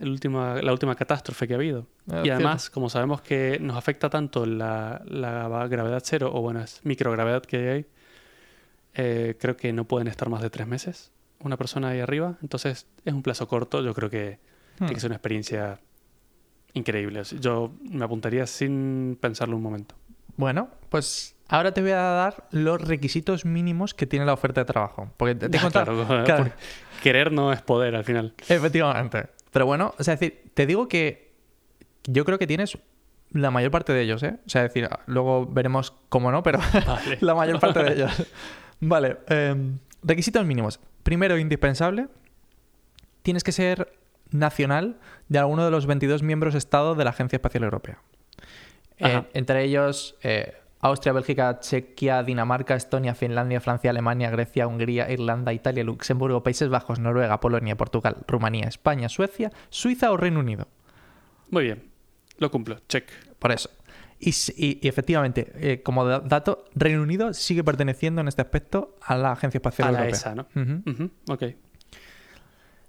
[0.00, 1.86] el última, la última catástrofe que ha habido?
[2.12, 6.60] Eh, Y además, como sabemos que nos afecta tanto la, la gravedad cero, o bueno,
[6.62, 7.86] es microgravedad que hay,
[8.94, 12.36] eh, creo que no pueden estar más de tres meses una persona ahí arriba.
[12.42, 13.80] Entonces, es un plazo corto.
[13.82, 14.38] Yo creo que
[14.76, 14.94] tiene Hmm.
[14.94, 15.78] que ser una experiencia
[16.74, 17.22] increíble.
[17.40, 19.94] Yo me apuntaría sin pensarlo un momento.
[20.36, 24.64] Bueno, pues ahora te voy a dar los requisitos mínimos que tiene la oferta de
[24.66, 25.10] trabajo.
[25.16, 26.44] Porque te, te Ah, contado- claro, claro.
[26.44, 26.58] porque
[27.02, 28.34] querer no es poder al final.
[28.48, 29.28] Efectivamente.
[29.50, 31.32] Pero bueno, o sea, es decir, te digo que
[32.04, 32.78] yo creo que tienes
[33.30, 34.38] la mayor parte de ellos, ¿eh?
[34.46, 37.18] O sea, es decir, luego veremos cómo no, pero Vale.
[37.20, 38.26] la mayor parte de ellos.
[38.80, 39.54] Vale, eh,
[40.02, 40.80] requisitos mínimos.
[41.02, 42.08] Primero, indispensable,
[43.22, 43.92] tienes que ser
[44.30, 47.98] nacional de alguno de los 22 miembros Estado de la Agencia Espacial Europea.
[48.98, 55.52] Eh, entre ellos, eh, Austria, Bélgica, Chequia, Dinamarca, Estonia, Finlandia, Francia, Alemania, Grecia, Hungría, Irlanda,
[55.52, 60.68] Italia, Luxemburgo, Países Bajos, Noruega, Polonia, Portugal, Rumanía, España, Suecia, Suiza o Reino Unido.
[61.50, 61.90] Muy bien.
[62.38, 62.78] Lo cumplo.
[62.88, 63.10] Check.
[63.38, 63.68] Por eso.
[64.18, 68.40] Y, s- y- y efectivamente, eh, como da- dato, Reino Unido sigue perteneciendo en este
[68.42, 70.16] aspecto a la Agencia Espacial A la Europea.
[70.18, 70.46] ESA, ¿no?
[70.54, 70.82] Ujú.
[70.90, 71.44] Ujú, Ok.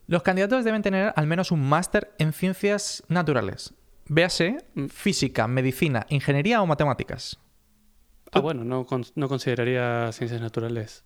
[0.08, 3.74] Los candidatos deben tener al menos un máster en ciencias naturales.
[4.08, 4.88] Véase Mm.
[4.88, 7.40] física, medicina, ingeniería o matemáticas.
[8.34, 11.04] Ah, bueno, no, no consideraría ciencias naturales.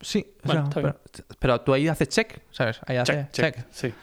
[0.00, 1.00] Sí, o Bueno, sea, pero,
[1.38, 2.80] pero tú ahí haces check, ¿sabes?
[2.86, 3.66] Ahí haces Check, check.
[3.70, 3.94] Sí.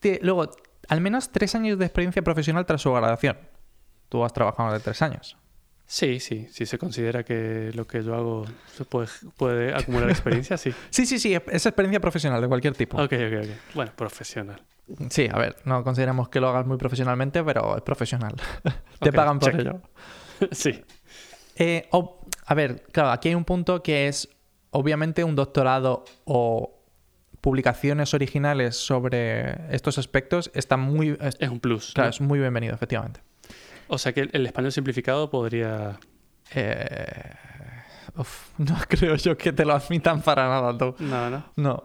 [0.00, 0.50] Te- Luego,
[0.88, 3.38] al menos tres años de experiencia profesional tras su graduación.
[4.08, 5.36] Tú has trabajado de tres años.
[5.86, 6.46] Sí, sí.
[6.50, 8.44] Si se considera que lo que yo hago
[8.74, 10.72] se puede, puede acumular experiencia, sí.
[10.90, 12.96] Sí, sí, sí, es experiencia profesional de cualquier tipo.
[12.96, 13.74] Ok, ok, ok.
[13.74, 14.62] Bueno, profesional.
[15.10, 18.34] Sí, a ver, no consideramos que lo hagas muy profesionalmente, pero es profesional.
[19.00, 19.60] Te pagan por check.
[19.60, 19.80] ello.
[20.50, 20.82] sí.
[21.56, 21.88] Eh,
[22.46, 24.28] a ver, claro, aquí hay un punto que es
[24.70, 26.78] obviamente un doctorado o
[27.40, 31.92] publicaciones originales sobre estos aspectos está muy, es- Es un plus.
[31.92, 32.10] claro, ¿no?
[32.10, 33.20] es muy bienvenido, efectivamente.
[33.88, 35.98] O sea que el- el español simplificado podría.
[36.54, 37.32] Eh,
[38.16, 40.94] uf, no creo yo que te lo admitan para nada tú.
[41.00, 41.44] No, no.
[41.56, 41.84] No.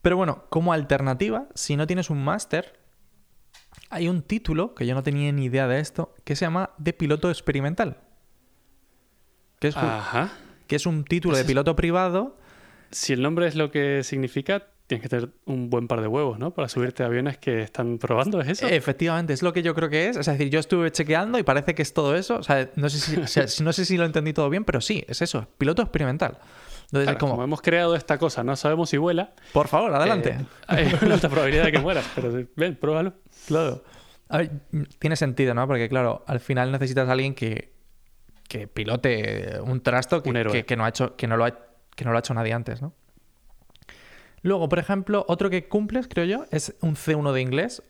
[0.00, 2.80] Pero bueno, como alternativa, si no tienes un máster,
[3.90, 6.92] hay un título, que yo no tenía ni idea de esto, que se llama de
[6.92, 7.98] piloto experimental.
[9.62, 10.30] Que es, Ajá.
[10.66, 12.36] que es un título de piloto privado.
[12.90, 16.38] Si el nombre es lo que significa, tienes que tener un buen par de huevos,
[16.38, 16.50] ¿no?
[16.52, 18.66] Para subirte a aviones que están probando, ¿es eso?
[18.66, 20.16] Efectivamente, es lo que yo creo que es.
[20.16, 22.36] Es decir, yo estuve chequeando y parece que es todo eso.
[22.36, 24.80] O sea, no sé si, o sea, no sé si lo entendí todo bien, pero
[24.80, 26.38] sí, es eso, piloto experimental.
[26.86, 29.32] Entonces Claro, como, como hemos creado esta cosa, no sabemos si vuela.
[29.52, 30.30] por favor, adelante.
[30.30, 33.14] eh, hay una alta probabilidad de que mueras, pero ven, pruébalo.
[33.46, 33.82] Claro.
[34.28, 34.50] A ver,
[34.98, 35.66] tiene sentido, ¿no?
[35.66, 37.72] Porque, claro, al final necesitas a alguien que,
[38.52, 40.52] que pilote un trasto que, Un héroe.
[40.52, 41.58] que- que no ha hecho, que, no lo ha,
[41.96, 42.92] que no lo ha hecho nadie antes, ¿no?
[44.42, 47.82] Luego, por ejemplo, otro que cumples, creo yo, es un C1 de inglés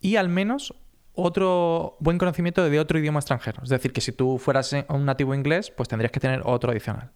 [0.00, 0.72] y al menos
[1.12, 3.62] otro buen conocimiento de otro idioma extranjero.
[3.62, 7.10] Es decir, que si tú fueras un nativo inglés, pues tendrías que tener otro adicional.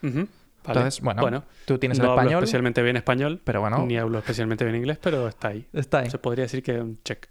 [0.00, 0.26] Vale.
[0.64, 4.18] Entonces, bueno, tú tienes el no hablo español, especialmente bien español, pero bueno, ni hablo
[4.18, 5.66] especialmente bien inglés, pero está ahí.
[5.72, 6.10] está ahí.
[6.10, 7.26] Se podría decir que un check.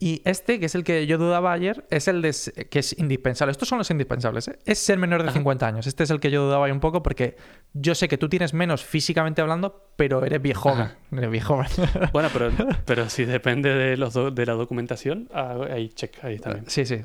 [0.00, 2.32] Y este, que es el que yo dudaba ayer, es el de,
[2.70, 3.50] que es indispensable.
[3.50, 4.46] Estos son los indispensables.
[4.46, 4.58] ¿eh?
[4.64, 5.38] Es ser menor de Ajá.
[5.38, 5.88] 50 años.
[5.88, 7.36] Este es el que yo dudaba ahí un poco porque
[7.72, 10.68] yo sé que tú tienes menos físicamente hablando, pero eres viejo.
[10.70, 10.94] Ajá.
[11.10, 11.60] Eres viejo.
[12.12, 12.50] Bueno, pero,
[12.84, 16.64] pero si depende de, los do- de la documentación, ah, ahí check, ahí también.
[16.68, 17.00] sí, sí.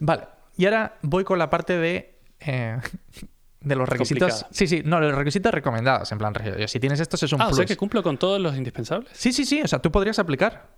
[0.00, 0.24] Vale.
[0.58, 2.18] Y ahora voy con la parte de...
[2.40, 2.76] eh,
[3.60, 4.28] de los requisitos.
[4.28, 4.52] Complicada.
[4.52, 6.12] Sí, sí, no, los requisitos recomendados.
[6.12, 6.32] En plan,
[6.68, 7.56] si tienes estos es un Ah, o plus.
[7.56, 9.10] sea que cumplo con todos los indispensables.
[9.14, 9.60] Sí, sí, sí.
[9.62, 10.77] O sea, tú podrías aplicar.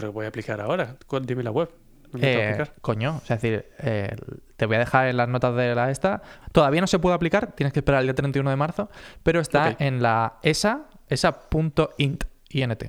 [0.00, 0.96] Pero voy a aplicar ahora.
[1.22, 1.70] Dime la web.
[2.10, 4.16] ¿Dónde tengo que Eh, coño, es decir, eh,
[4.56, 6.22] te voy a dejar en las notas de la esta.
[6.52, 8.88] Todavía no se puede aplicar, tienes que esperar el día 31 de marzo,
[9.22, 12.84] pero está en la ESA, esa.int, INT,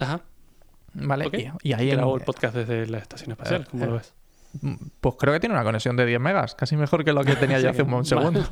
[0.00, 0.20] Ajá.
[0.94, 1.52] ¿vale?
[1.62, 4.14] Y, y ahí en- el podcast desde la estación espacial, eh, ¿cómo eh, lo ves?
[5.00, 7.60] pues creo que tiene una conexión de 10 megas, casi mejor que lo que tenía
[7.60, 8.40] yo hace un segundo.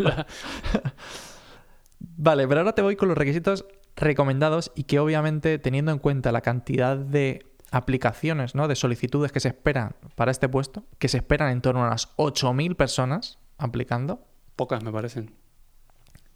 [1.99, 3.65] Vale, pero ahora te voy con los requisitos
[3.97, 8.69] recomendados y que obviamente teniendo en cuenta la cantidad de aplicaciones, ¿no?
[8.69, 12.17] De solicitudes que se esperan para este puesto, que se esperan en torno a unas
[12.17, 15.35] 8.000 personas aplicando, Pocas me parecen.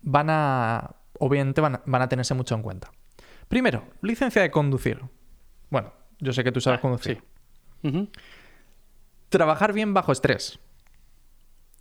[0.03, 2.91] van a, obviamente van a, van a tenerse mucho en cuenta.
[3.49, 5.01] Primero, licencia de conducir.
[5.71, 7.23] Bueno, yo sé que tú sabes Ah, conducir.
[7.83, 8.11] sí.
[9.29, 10.59] Trabajar bien bajo estrés.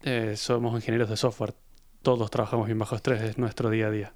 [0.03, 1.55] Eh, somos ingenieros de software.
[2.01, 4.13] Todos trabajamos bien bajo estrés, es nuestro día a día.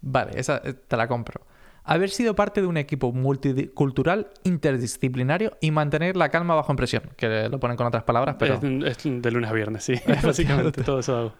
[0.00, 1.46] Vale, esa eh, te la compro.
[1.84, 7.48] Haber sido parte de un equipo multicultural interdisciplinario y mantener la calma bajo presión, que
[7.48, 8.54] lo ponen con otras palabras, pero
[8.86, 9.94] Es, es de lunes a viernes, sí.
[10.22, 11.32] Básicamente todo eso hago.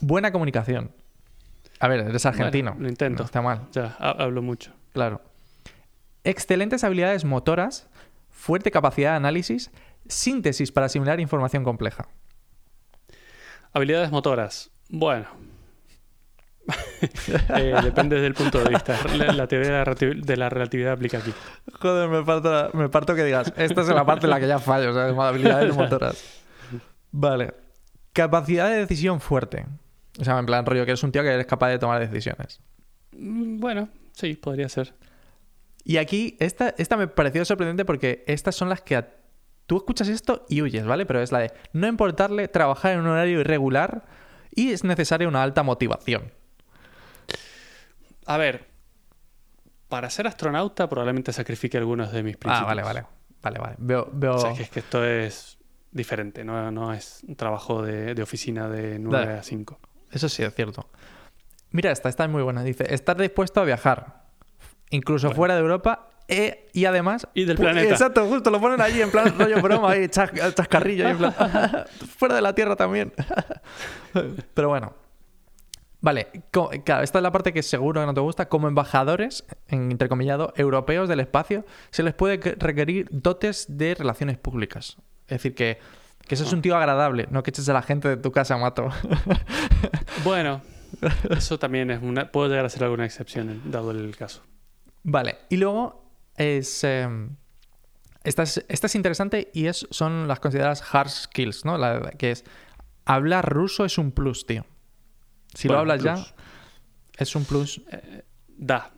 [0.00, 0.90] buena comunicación.
[1.80, 2.72] A ver, eres argentino.
[2.72, 3.22] Bueno, lo intento.
[3.22, 4.72] No está mal, Ya, ha- hablo mucho.
[4.92, 5.22] claro.
[6.24, 7.88] Excelentes habilidades motoras,
[8.30, 9.70] fuerte capacidad de análisis,
[10.06, 12.06] síntesis para asimilar información compleja.
[13.72, 14.70] Habilidades motoras.
[14.88, 15.26] Bueno.
[17.56, 18.96] Eh, depende del punto de vista.
[19.16, 21.32] La, la teoría de la, relati- de la relatividad aplica aquí.
[21.80, 24.58] Joder, me parto, me parto que digas, esta es la parte en la que ya
[24.58, 26.22] fallo, o sea, habilidades motoras.
[27.10, 27.54] Vale.
[28.12, 29.66] Capacidad de decisión fuerte.
[30.20, 32.60] O sea, en plan rollo, que eres un tío que eres capaz de tomar decisiones.
[33.16, 34.94] Mm, Bueno, sí, podría ser.
[35.84, 39.08] Y aquí, esta, esta me pareció sorprendente porque estas son las que a-
[39.66, 41.06] tú escuchas esto y huyes, ¿vale?
[41.06, 44.04] Pero es la de no importarle trabajar en un horario irregular
[44.54, 46.30] y es necesaria una alta motivación.
[48.26, 48.66] A ver,
[49.88, 52.62] para ser astronauta probablemente sacrifique algunos de mis principios.
[52.62, 53.04] Ah, vale, vale.
[53.42, 53.74] Vale, vale.
[53.78, 54.34] Veo, veo...
[54.36, 55.58] O sea, que es que esto es
[55.90, 59.38] diferente, no, no es un trabajo de, de oficina de 9 Dale.
[59.40, 59.80] a 5.
[60.12, 60.88] Eso sí, es cierto.
[61.70, 62.62] Mira esta, esta es muy buena.
[62.62, 64.22] Dice, estar dispuesto a viajar,
[64.90, 65.36] incluso Bueno.
[65.36, 67.26] fuera de Europa e- y además...
[67.34, 67.90] Y del planeta.
[67.90, 71.34] Exacto, justo, lo ponen allí en plan rollo broma, ahí, chas- chascarrillo, ahí en plan,
[72.16, 73.12] fuera de la Tierra también.
[74.54, 74.94] Pero bueno.
[76.02, 78.48] Vale, claro, esta es la parte que seguro que no te gusta.
[78.48, 84.36] Como embajadores, en entrecomillado, europeos del espacio, se les puede que- requerir dotes de relaciones
[84.36, 84.96] públicas.
[85.28, 85.78] Es decir, que,
[86.26, 88.56] que eso es un tío agradable, no que eches a la gente de tu casa,
[88.58, 88.88] mato.
[90.24, 90.60] Bueno,
[91.30, 94.42] eso también es una, puedo llegar a ser alguna excepción, dado el caso.
[95.04, 96.04] Vale, y luego
[96.36, 96.84] es.
[96.84, 97.08] eh,
[98.24, 101.78] esta, es esta es interesante y es, son las consideradas hard skills, ¿no?
[101.78, 102.44] La- que es.
[103.04, 104.64] Hablar ruso es un plus, tío.
[105.54, 106.04] Si lo hablas plus.
[106.04, 106.34] ya,
[107.18, 107.82] es un plus.
[108.48, 108.90] Da.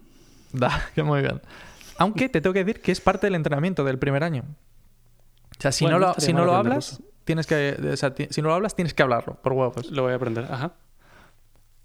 [0.52, 1.40] Da, que muy bien.
[1.98, 4.44] Aunque te tengo que decir que es parte del entrenamiento del primer año.
[5.58, 7.76] O sea, si Bueno, no lo, si no lo hablas, tienes que.
[7.92, 9.90] o sea, si no lo hablas, tienes que hablarlo, por huevos.
[9.90, 10.46] Lo voy a aprender.
[10.50, 10.74] Ajá.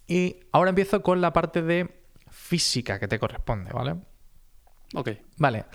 [0.07, 3.95] Y ahora empiezo con la parte de física que te corresponde, ¿vale?
[4.95, 5.11] Ok.
[5.37, 5.65] Vale.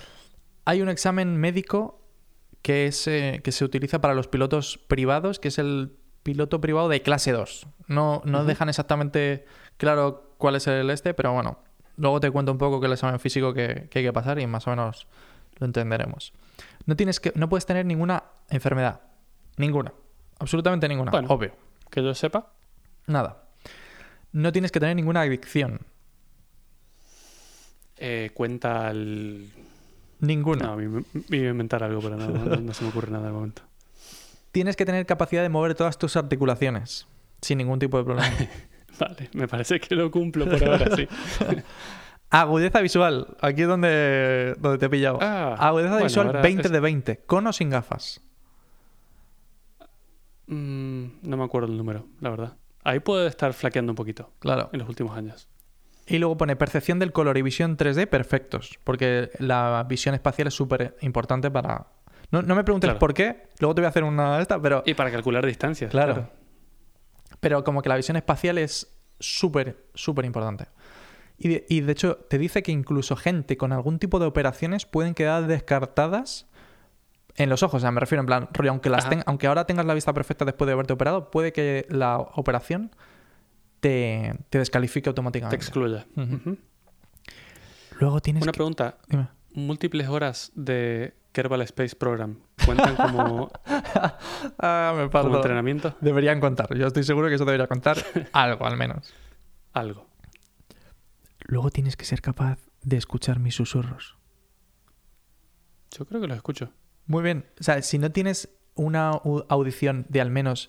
[0.65, 2.01] Hay un examen médico
[2.63, 6.89] que, es, eh, que se utiliza para los pilotos privados, que es el piloto privado
[6.89, 7.67] de clase 2.
[7.87, 9.45] No, no dejan exactamente
[9.77, 11.59] claro cuál es el este, pero bueno,
[11.97, 14.41] luego te cuento un poco qué es el examen físico que, que hay que pasar
[14.41, 15.07] y más o menos
[15.61, 16.33] lo entenderemos.
[16.87, 19.01] No, tienes que, no puedes tener ninguna enfermedad.
[19.57, 19.93] Ninguna.
[20.41, 21.13] Absolutamente ninguna.
[21.13, 21.29] Bueno.
[21.31, 21.53] Obvio.
[21.91, 22.51] Que yo sepa.
[23.07, 23.45] Nada.
[24.33, 25.81] No tienes que tener ninguna adicción.
[27.97, 29.49] eh, cuenta el.
[30.21, 30.67] Ninguna.
[30.75, 31.01] No, iba
[31.49, 33.63] a inventar algo, pero no, no- no se me ocurre nada de momento.
[34.55, 37.09] Tienes que tener capacidad de mover todas tus articulaciones
[37.43, 38.29] sin ningún tipo de problema.
[39.01, 41.09] Vale, me parece que lo cumplo por ahora, sí.
[42.31, 43.37] Agudeza visual.
[43.41, 45.19] Aquí es donde, donde te he pillado.
[45.21, 47.17] Ah, Agudeza bueno, visual ahora 20 es- de 20.
[47.27, 48.21] Con o sin gafas.
[50.47, 52.57] Mm, no me acuerdo el número, la verdad.
[52.85, 54.71] Ahí puede estar flaqueando un poquito Claro.
[54.73, 55.49] en los últimos años.
[56.07, 58.79] Y luego pone percepción del color y visión 3D perfectos.
[58.85, 61.87] Porque la visión espacial es súper importante para...
[62.31, 62.99] No, no me preguntes Claro.
[62.99, 63.49] por qué.
[63.61, 64.83] Luego te voy a hacer una de estas, pero...
[64.87, 65.91] Y para calcular distancias.
[65.91, 66.31] Claro.
[67.41, 70.67] Pero como que la visión espacial es súper, súper importante.
[71.37, 74.87] Y de, y de hecho te dice que incluso gente con algún tipo de operaciones
[74.87, 76.47] pueden quedar descartadas
[77.37, 77.79] en los ojos.
[77.79, 80.13] O sea, me refiero en plan, rollo, aunque, las ten- aunque ahora tengas la vista
[80.13, 82.91] perfecta después de haberte operado, puede que la operación
[83.81, 85.67] te, te descalifique Te automáticamente.
[85.79, 86.35] Ujú.
[86.37, 86.59] Ujú.
[88.01, 88.57] Luego tienes Una que...
[88.57, 88.97] pregunta.
[89.09, 89.29] Dime.
[89.55, 93.51] Múltiples horas de Kerbal Space Program cuentan como,
[94.59, 95.95] Ah, me como entrenamiento.
[96.01, 96.75] Deberían contar.
[96.77, 97.99] Yo estoy seguro que eso debería contar
[98.33, 99.13] algo, al menos.
[99.73, 100.07] Algo.
[101.41, 104.17] Luego tienes que ser capaz de escuchar mis susurros.
[105.91, 106.71] Yo creo que lo escucho.
[107.07, 107.45] Muy bien.
[107.61, 110.69] O sea, si no tienes una au- audición de al menos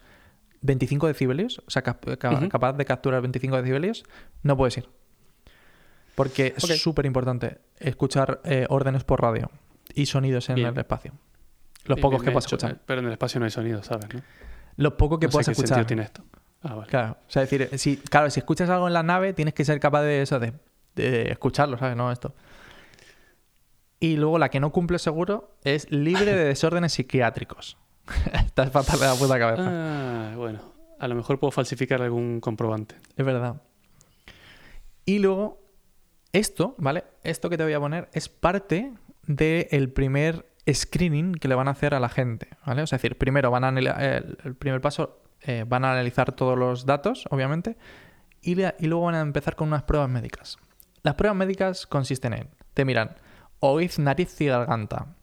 [0.61, 2.05] 25 decibelios, o sea, cap-
[2.49, 4.03] capaz de capturar 25 decibelios,
[4.43, 4.89] no puedes ir.
[6.15, 9.51] Porque es súper importante escuchar eh, órdenes por radio
[9.95, 10.67] y sonidos en Bien.
[10.69, 11.11] el espacio.
[11.85, 12.79] Los Bien, pocos que puedas escuchar.
[12.85, 14.07] Pero en el espacio no hay sonido, ¿sabes?
[14.13, 14.21] ¿no?
[14.77, 15.67] Lo poco que No sé puedas qué escuchar.
[15.77, 16.23] sentido tiene esto.
[16.63, 16.87] Ah, vale.
[16.89, 17.17] Claro.
[17.27, 20.01] O sea, decir, si, claro, si escuchas algo en la nave, tienes que ser capaz
[20.01, 20.53] de eso, de,
[20.95, 21.95] de escucharlo, ¿sabes?
[21.95, 22.33] No esto.
[23.99, 27.77] Y luego la que no cumple seguro es libre de desórdenes psiquiátricos.
[28.45, 29.63] Estás fatal de la puta cabeza.
[29.67, 30.59] Ah, bueno.
[30.99, 32.95] A lo mejor puedo falsificar algún comprobante.
[33.15, 33.61] Es verdad.
[35.05, 35.61] Y luego,
[36.31, 37.03] esto, ¿vale?
[37.23, 38.91] Esto que te voy a poner es parte
[39.27, 42.81] del primer screening que le van a hacer a la gente, ¿vale?
[42.81, 46.31] O sea, es decir, primero van a el, el primer paso eh, van a analizar
[46.31, 47.77] todos los datos, obviamente,
[48.41, 50.57] y, le- y luego van a empezar con unas pruebas médicas.
[51.03, 53.15] Las pruebas médicas consisten en, te miran
[53.59, 55.15] oíz, nariz y garganta,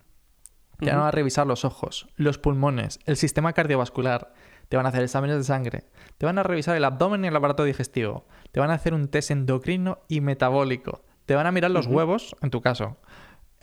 [0.79, 4.33] te van a revisar los ojos, los pulmones, el sistema cardiovascular,
[4.69, 5.85] te van a hacer exámenes de sangre,
[6.19, 9.07] te van a revisar el abdomen y el aparato digestivo, te van a hacer un
[9.09, 12.97] test endocrino y metabólico, te van a mirar los huevos, en tu caso,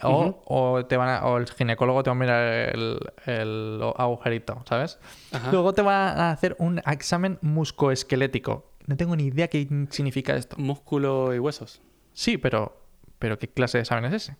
[0.02, 0.40] o, Ujú.
[0.46, 2.42] o te van a- o el ginecólogo te va a mirar
[2.74, 4.98] el, el agujerito, ¿sabes?
[5.32, 5.50] Ajá.
[5.52, 8.70] Luego te van a hacer un examen muscoesquelético.
[8.86, 10.56] No tengo ni idea qué significa esto.
[10.58, 11.80] Músculo y huesos.
[12.12, 12.76] Sí, pero,
[13.18, 14.36] pero ¿qué clase de examen es ese?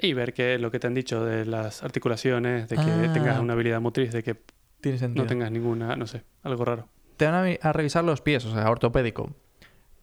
[0.00, 3.10] Y ver que lo que te han dicho de las articulaciones, de que Ah.
[3.12, 4.36] tengas una habilidad motriz, de que
[4.80, 5.24] Tiene sentido.
[5.24, 6.86] no tengas ninguna, no sé, algo raro.
[7.16, 9.30] Te van a, a revisar los pies, o sea, ortopédico.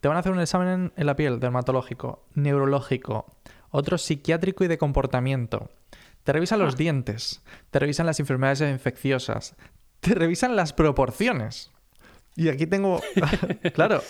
[0.01, 3.27] Te van a hacer un examen en la piel, dermatológico, neurológico,
[3.73, 5.69] otro psiquiátrico y de comportamiento.
[6.23, 6.77] Te revisan los Ah.
[6.77, 9.55] dientes, te revisan las enfermedades infecciosas,
[9.99, 11.71] te revisan las proporciones.
[12.35, 13.01] Y aquí tengo,
[13.73, 14.01] claro,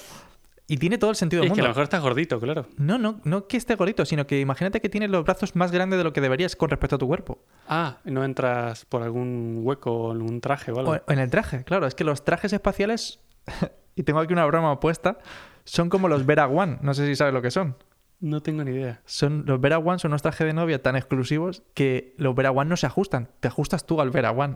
[0.68, 1.68] y tiene todo el sentido del Es que a mundo.
[1.68, 2.68] lo mejor estás gordito, claro.
[2.78, 5.98] No, no, no que esté gordito, sino que imagínate que tienes los brazos más grandes
[5.98, 7.44] de lo que deberías con respecto a tu cuerpo.
[7.68, 10.92] Ah, no entras por algún hueco en un traje o algo.
[10.92, 13.20] O en el traje, claro, es que los trajes espaciales,
[13.96, 15.18] y tengo aquí una broma puesta,
[15.66, 17.76] son como los Vera One, no sé si sabes lo que son.
[18.24, 19.02] No tengo ni idea.
[19.06, 22.70] Son, los Vera One son unos trajes de novia tan exclusivos que los Vera One
[22.70, 24.56] no se ajustan, te ajustas tú al Vera One.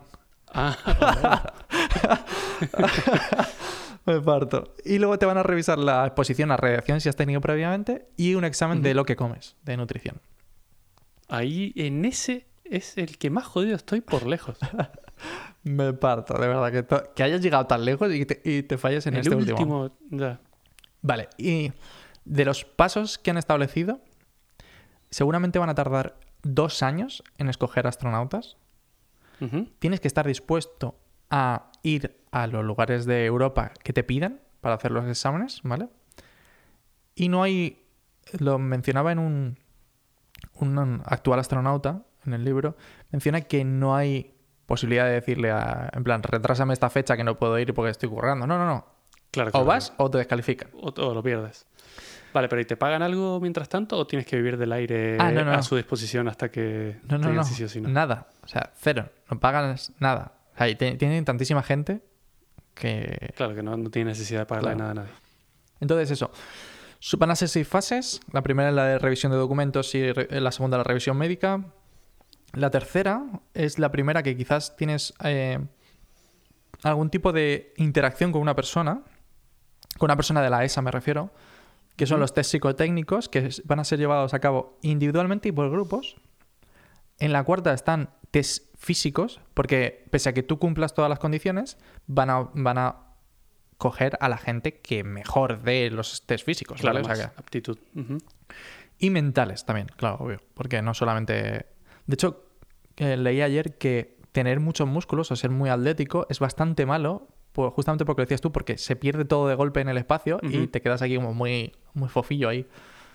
[0.54, 1.52] Ah,
[4.06, 4.72] Me parto.
[4.86, 8.36] Y luego te van a revisar la exposición a radiación si has tenido previamente y
[8.36, 10.22] un examen de lo que comes, de nutrición.
[11.28, 14.56] ahí en ese es el que más jodido estoy por lejos.
[15.62, 19.06] Me parto, de verdad, que, que hayas llegado tan lejos y te, y te falles
[19.06, 19.82] en el este último.
[19.82, 20.40] último, ya.
[21.02, 21.70] Vale, y
[22.28, 24.00] de los pasos que han establecido,
[25.10, 28.56] seguramente van a tardar dos años en escoger astronautas.
[29.78, 30.96] Tienes que estar dispuesto
[31.30, 35.88] a ir a los lugares de Europa que te pidan para hacer los exámenes, ¿vale?
[37.14, 37.86] Y no hay,
[38.40, 39.58] lo mencionaba en un,
[40.54, 42.76] un actual astronauta en el libro,
[43.12, 44.34] menciona que no hay
[44.66, 48.08] posibilidad de decirle, a, en plan, retrásame esta fecha que no puedo ir porque estoy
[48.08, 48.46] currando.
[48.46, 48.86] No, no, no.
[49.30, 49.66] Claro, O claro.
[49.66, 50.70] vas o te descalifican.
[50.74, 51.64] O, o lo pierdes.
[52.32, 55.30] Vale, pero ¿y te pagan algo mientras tanto o tienes que vivir del aire Ah,
[55.32, 55.52] no, no.
[55.52, 57.44] a su disposición hasta que No, no, no.
[57.44, 57.88] sí o no?
[57.88, 58.28] Nada.
[58.42, 59.08] O sea, cero.
[59.30, 60.32] No pagan nada.
[60.54, 62.02] O sea, tienen tantísima gente
[62.74, 63.32] que...
[63.36, 64.78] Claro que no, no tiene necesidad de pagarle Claro.
[64.78, 65.10] nada a nadie.
[65.80, 66.30] Entonces eso.
[67.18, 68.20] Van a ser seis fases.
[68.32, 71.64] La primera es la de revisión de documentos y la segunda la revisión médica.
[72.54, 75.58] La tercera es la primera que quizás tienes eh,
[76.82, 79.02] algún tipo de interacción con una persona.
[79.96, 81.30] Con una persona de la ESA me refiero.
[81.98, 85.70] Que son los test psicotécnicos que van a ser llevados a cabo individualmente y por
[85.70, 86.16] grupos.
[87.18, 91.76] En la cuarta están test físicos, porque pese a que tú cumplas todas las condiciones,
[92.06, 92.96] van a, van a
[93.78, 97.12] coger a la gente que mejor dé los test físicos, Claro, ¿vale?
[97.12, 97.78] O sea más que- aptitud.
[98.98, 100.40] Y mentales también, claro, obvio.
[100.54, 101.66] Porque no solamente.
[102.06, 102.44] De hecho,
[102.96, 107.72] eh, leí ayer que tener muchos músculos o ser muy atlético es bastante malo, pues,
[107.72, 110.66] justamente porque lo decías tú, porque se pierde todo de golpe en el espacio y
[110.68, 112.66] te quedas aquí como muy, muy fofillo ahí.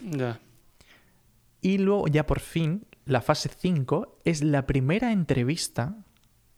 [0.02, 0.40] Ya.
[1.62, 5.96] Y luego, ya por fin, la fase 5 es la primera entrevista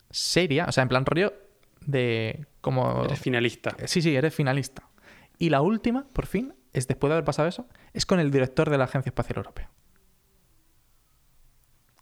[0.09, 1.33] seria, o sea, en plan rollo
[1.81, 3.03] de como...
[3.03, 3.75] Eres finalista.
[3.85, 4.89] Sí, sí, eres finalista.
[5.38, 8.69] Y la última, por fin, es después de haber pasado eso, es con el director
[8.69, 9.69] de la Agencia Espacial Europea.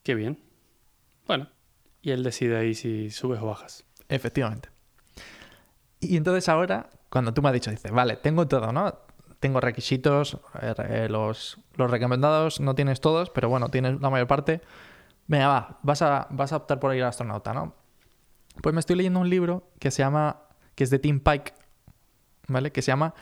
[0.03, 0.39] Qué bien.
[1.25, 1.49] Bueno,
[2.01, 3.86] y él decide ahí si subes o bajas.
[4.09, 4.69] Efectivamente.
[6.09, 8.93] Y entonces ahora, cuando tú me has dicho, dices, vale, tengo todo, ¿no?
[9.39, 14.28] Tengo requisitos, eh, eh, los, los recomendados no tienes todos, pero bueno, tienes la mayor
[14.28, 14.61] parte.
[15.28, 17.75] Venga, va, vas a, vas a optar por ir a astronauta, ¿no?
[18.61, 20.41] Pues me estoy leyendo un libro que se llama,
[20.75, 21.53] que es de Tim Pike,
[22.47, 22.71] ¿vale?
[22.71, 23.13] Que se llama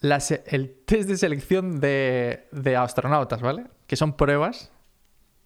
[0.00, 3.66] la se- el test de selección de, de astronautas, ¿vale?
[3.86, 4.72] Que son pruebas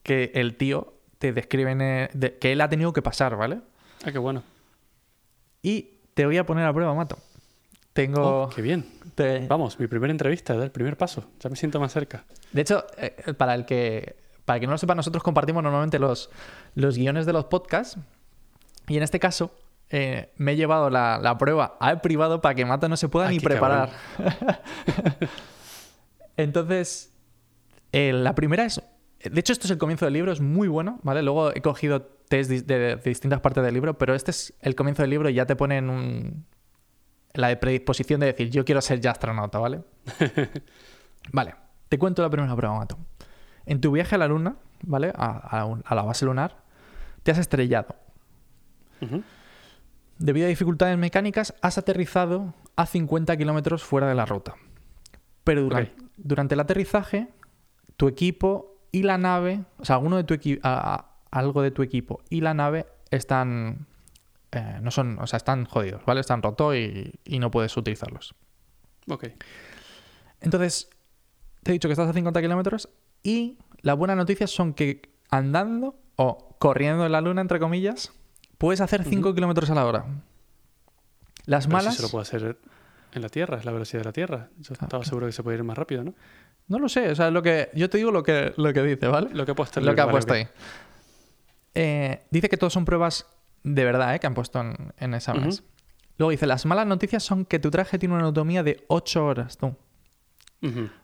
[0.02, 1.74] que el tío te describe,
[2.12, 3.60] de- que él ha tenido que pasar, ¿vale?
[4.04, 4.42] Ah, qué bueno.
[5.62, 7.18] Y te voy a poner a prueba, Mato.
[7.92, 8.44] Tengo.
[8.44, 8.86] Oh, qué bien.
[9.14, 11.24] te- Vamos, mi primera entrevista, el primer paso.
[11.40, 12.24] Ya me siento más cerca.
[12.52, 14.16] De hecho, eh, para el que.
[14.44, 16.30] Para el que no lo sepa, nosotros compartimos normalmente los,
[16.74, 17.98] los guiones de los podcasts.
[18.88, 19.54] Y en este caso,
[19.90, 23.28] eh, me he llevado la, la prueba al privado para que Mato no se pueda
[23.28, 23.90] ni preparar.
[26.36, 27.12] Entonces,
[27.92, 28.80] eh, la primera es.
[29.24, 31.22] De hecho, esto es el comienzo del libro, es muy bueno, ¿vale?
[31.22, 35.10] Luego he cogido test de, distintas partes del libro, pero este es el comienzo del
[35.10, 36.44] libro y ya te ponen un.
[37.34, 39.82] la de predisposición de decir, yo quiero ser ya astronauta, ¿vale?
[41.32, 41.54] vale,
[41.88, 42.98] te cuento la primera prueba, Mato.
[43.64, 45.12] En tu viaje a la Luna, ¿vale?
[45.14, 46.56] A, a un- a la base lunar,
[47.22, 47.94] te has estrellado.
[50.18, 54.54] Debido a dificultades mecánicas, has aterrizado a 50 kilómetros fuera de la ruta.
[55.44, 55.68] Pero
[56.16, 57.28] durante el aterrizaje,
[57.96, 60.60] tu equipo y la nave, o sea, alguno de tu equipo,
[61.30, 63.86] algo de tu equipo y la nave están,
[64.52, 66.20] eh, no son, o sea, están jodidos, ¿vale?
[66.20, 68.34] Están rotos y, y no puedes utilizarlos.
[69.08, 69.28] Ok.
[70.40, 70.88] Entonces,
[71.62, 72.88] te he dicho que estás a 50 kilómetros
[73.22, 78.12] y las buenas noticias son que andando o corriendo en la luna, entre comillas,
[78.58, 79.34] puedes hacer 5 Ujú.
[79.34, 80.04] kilómetros a la hora.
[81.46, 82.58] Las Pero malas, si se lo puede hacer
[83.12, 84.50] en la Tierra, es la velocidad de la Tierra.
[84.58, 86.14] Yo Ah, estaba seguro que se puede ir más rápido, ¿no?
[86.68, 89.06] No lo sé, o sea, lo que yo te digo lo que, lo que dice,
[89.08, 89.30] ¿vale?
[89.32, 90.46] Lo que ha puesto Lo que ha puesto ahí.
[91.74, 93.26] Eh, dice que todos son pruebas
[93.62, 94.20] de verdad, ¿eh?
[94.20, 95.62] Que han puesto en, en exámenes.
[96.18, 99.56] Luego dice, las malas noticias son que tu traje tiene una autonomía de 8 horas,
[99.56, 99.74] tú.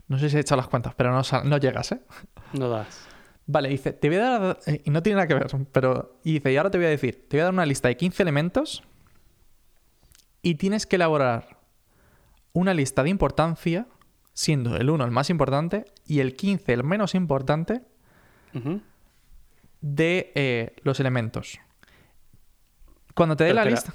[0.06, 2.00] No sé si he hecho las cuentas, pero no, no llegas, ¿eh?
[2.52, 3.08] No das.
[3.46, 6.52] Vale, dice, te voy a dar, y no tiene nada que ver, pero, y dice,
[6.52, 8.84] y ahora te voy a decir, te voy a dar una lista de 15 elementos
[10.42, 11.58] y tienes que elaborar
[12.52, 13.86] una lista de importancia,
[14.38, 17.82] siendo el 1 el más importante y el 15 el menos importante
[19.80, 21.58] de eh, los elementos.
[23.14, 23.92] Cuando te dé la lista...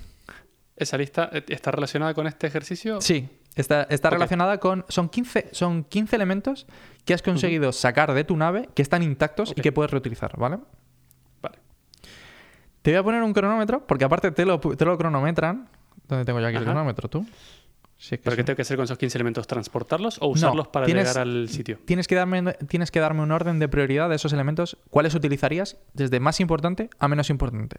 [0.76, 3.00] ¿Esa lista eh, está relacionada con este ejercicio?
[3.00, 4.84] Sí, está, está relacionada con...
[4.90, 6.68] Son 15, son 15 elementos
[7.06, 10.60] que has conseguido sacar de tu nave que están intactos y que puedes reutilizar, ¿vale?
[11.42, 11.60] Vale.
[12.82, 15.70] Te voy a poner un cronómetro, porque aparte te lo, te lo cronometran.
[16.06, 17.26] ¿Dónde tengo yo aquí el cronómetro, tú?
[18.04, 19.48] Sí, ¿Pero qué tengo que hacer con esos 15 elementos?
[19.48, 21.80] ¿Transportarlos o usarlos para tienes- llegar al sitio?
[21.86, 25.78] Tienes que, darme, tienes que darme un orden de prioridad de esos elementos, cuáles utilizarías
[25.94, 27.78] desde más importante a menos importante.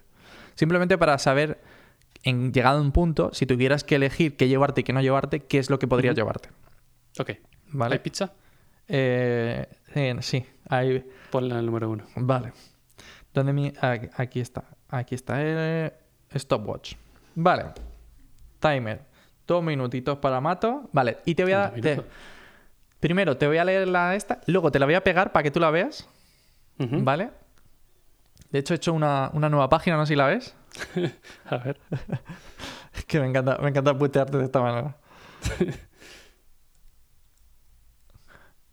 [0.55, 1.61] Simplemente para saber,
[2.23, 5.41] en llegado a un punto, si tuvieras que elegir qué llevarte y qué no llevarte,
[5.41, 6.49] qué es lo que podrías llevarte.
[7.19, 7.33] Ok.
[7.73, 7.93] ¿Vale?
[7.97, 8.33] ¿Hay pizza?
[8.89, 11.05] Eh, eh, sí, ahí.
[11.31, 12.05] Ponla en el número uno.
[12.17, 12.53] Vale.
[13.35, 13.75] ¿Dónde mi...
[13.79, 14.65] aquí, aquí está.
[14.89, 15.93] Aquí está el
[16.35, 16.95] stopwatch.
[17.35, 17.65] Vale.
[18.59, 19.13] Timer.
[19.47, 20.89] Dos minutitos para Mato.
[20.93, 21.19] Vale.
[21.25, 22.03] Y te voy a te-.
[23.01, 24.41] Primero te voy a leer la esta.
[24.47, 26.09] Luego te la voy a pegar para que tú la veas.
[26.79, 27.31] ¿Vale?
[28.51, 30.55] De hecho he hecho una, una nueva página, no sé si la ves.
[31.47, 31.79] A ver.
[32.95, 34.97] Es que me encanta, me encanta putearte de esta manera.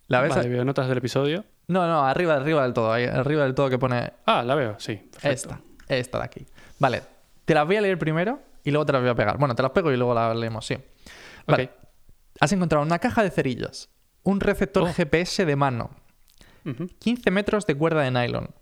[0.08, 0.34] ¿La ves?
[0.34, 1.44] Vale, veo notas del episodio.
[1.68, 2.92] No, no, arriba, arriba del todo.
[2.92, 4.94] ahí, arriba del todo que pone Ah, la veo, sí.
[4.96, 5.28] Perfecto.
[5.28, 6.46] Esta, esta de aquí.
[6.78, 7.02] Vale,
[7.44, 9.38] te las voy a leer primero y luego te las voy a pegar.
[9.38, 10.76] Bueno, te las pego y luego las leemos, sí.
[11.46, 11.70] Vale.
[12.40, 13.90] Has encontrado una caja de cerillas,
[14.22, 14.92] un receptor Oh.
[14.92, 15.90] GPS de mano,
[16.64, 16.86] Ujú.
[16.98, 18.54] 15 metros de cuerda de nylon,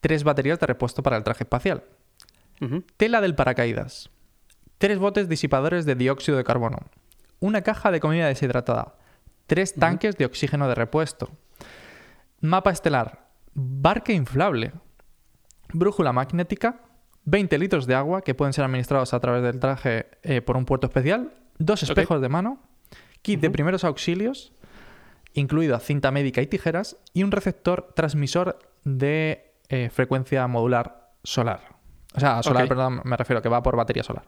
[0.00, 1.84] tres baterías de repuesto para el traje espacial,
[2.96, 4.10] tela del paracaídas,
[4.78, 6.78] tres botes disipadores de dióxido de carbono,
[7.40, 8.96] una caja de comida deshidratada,
[9.46, 11.30] tres tanques de oxígeno de repuesto,
[12.40, 14.72] mapa estelar, barca inflable,
[15.72, 16.80] brújula magnética,
[17.24, 20.64] 20 litros de agua que pueden ser administrados a través del traje eh, por un
[20.64, 22.60] puerto especial, dos espejos de mano,
[23.22, 24.52] kit de primeros auxilios,
[25.32, 31.60] incluida cinta médica y tijeras, y un receptor transmisor de eh, frecuencia modular solar.
[32.14, 32.68] O sea, solar, Ok.
[32.68, 34.24] perdón, me refiero que va por batería solar.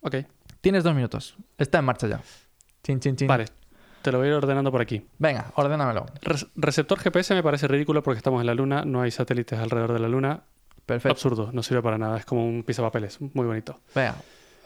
[0.00, 0.16] Ok.
[0.60, 1.36] Tienes dos minutos.
[1.58, 2.20] Está en marcha ya.
[2.82, 3.28] Chin, chin, chin.
[3.28, 3.46] Vale.
[4.02, 5.04] Te lo voy a ir ordenando por aquí.
[5.18, 6.06] Venga, ordénamelo.
[6.54, 9.98] Receptor GPS me parece ridículo porque estamos en la Luna, no hay satélites alrededor de
[9.98, 10.44] la Luna.
[10.88, 11.12] Perfecto.
[11.12, 12.16] Absurdo, no sirve para nada.
[12.16, 13.78] Es como un pisapapeles, muy bonito.
[13.94, 14.16] Venga.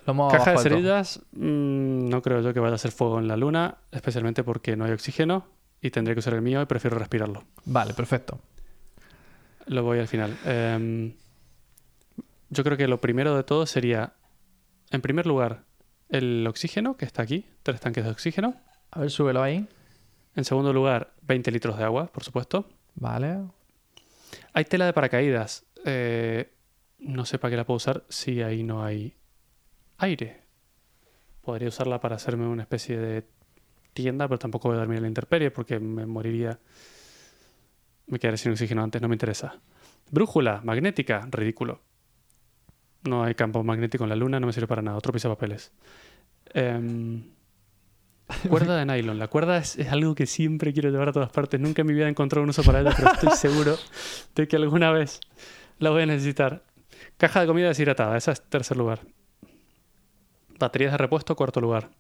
[0.06, 3.36] Lo Caja de cerillas, mm, no creo yo que vaya a hacer fuego en la
[3.36, 5.48] Luna, especialmente porque no hay oxígeno
[5.80, 7.42] y tendré que usar el mío y prefiero respirarlo.
[7.64, 8.38] Vale, perfecto.
[9.66, 10.38] Lo voy al final.
[10.44, 11.12] Em,
[12.50, 14.12] yo creo que lo primero de todo sería,
[14.92, 15.64] en primer lugar,
[16.08, 18.54] el oxígeno, que está aquí, tres tanques de oxígeno.
[18.92, 19.66] A ver, súbelo ahí.
[20.36, 22.68] En segundo lugar, 20 litros de agua, por supuesto.
[22.94, 23.38] Vale.
[24.52, 25.64] Hay tela de paracaídas.
[25.84, 26.52] Eh,
[26.98, 29.16] no sé para qué la puedo usar si ahí no hay
[29.98, 30.42] aire.
[31.40, 33.26] Podría usarla para hacerme una especie de
[33.92, 36.58] tienda, pero tampoco voy a dormir en la intemperie porque me moriría.
[38.06, 39.60] Me quedaré sin oxígeno antes, no me interesa.
[40.10, 41.80] Brújula, magnética, ridículo.
[43.04, 44.96] No hay campo magnético en la luna, no me sirve para nada.
[44.96, 45.72] Otro pisapapeles.
[46.54, 47.24] Em,
[48.48, 49.18] cuerda de nylon.
[49.18, 51.58] La cuerda es, es algo que siempre quiero llevar a todas partes.
[51.58, 53.76] Nunca en mi vida he encontrado un uso para ella, pero estoy seguro
[54.34, 55.20] de que alguna vez
[55.78, 56.64] la voy a necesitar.
[57.16, 59.00] Caja de comida deshidratada, esa es tercer lugar.
[60.58, 61.90] Baterías de repuesto, cuarto lugar.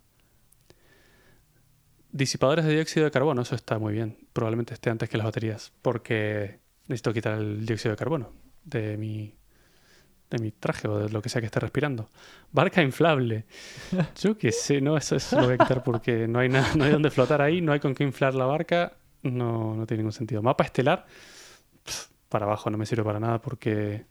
[2.10, 4.18] Disipadores de dióxido de carbono, eso está muy bien.
[4.32, 8.32] Probablemente esté antes que las baterías, porque necesito quitar el dióxido de carbono
[8.64, 9.34] de mi,
[10.30, 12.10] de mi traje o de lo que sea que esté respirando.
[12.50, 13.46] Barca inflable.
[14.20, 16.84] Yo qué sé, no, eso, eso lo voy a quitar porque no hay nada, no
[16.84, 18.96] hay donde flotar ahí, no hay con qué inflar la barca.
[19.22, 20.42] No, no tiene ningún sentido.
[20.42, 21.06] Mapa estelar,
[21.84, 24.06] pf, para abajo no me sirve para nada porque,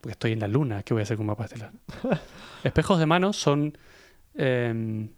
[0.00, 0.82] porque estoy en la luna.
[0.82, 1.70] ¿Qué voy a hacer con un mapa estelar?
[2.64, 3.76] Espejos de mano son
[4.34, 5.10] em,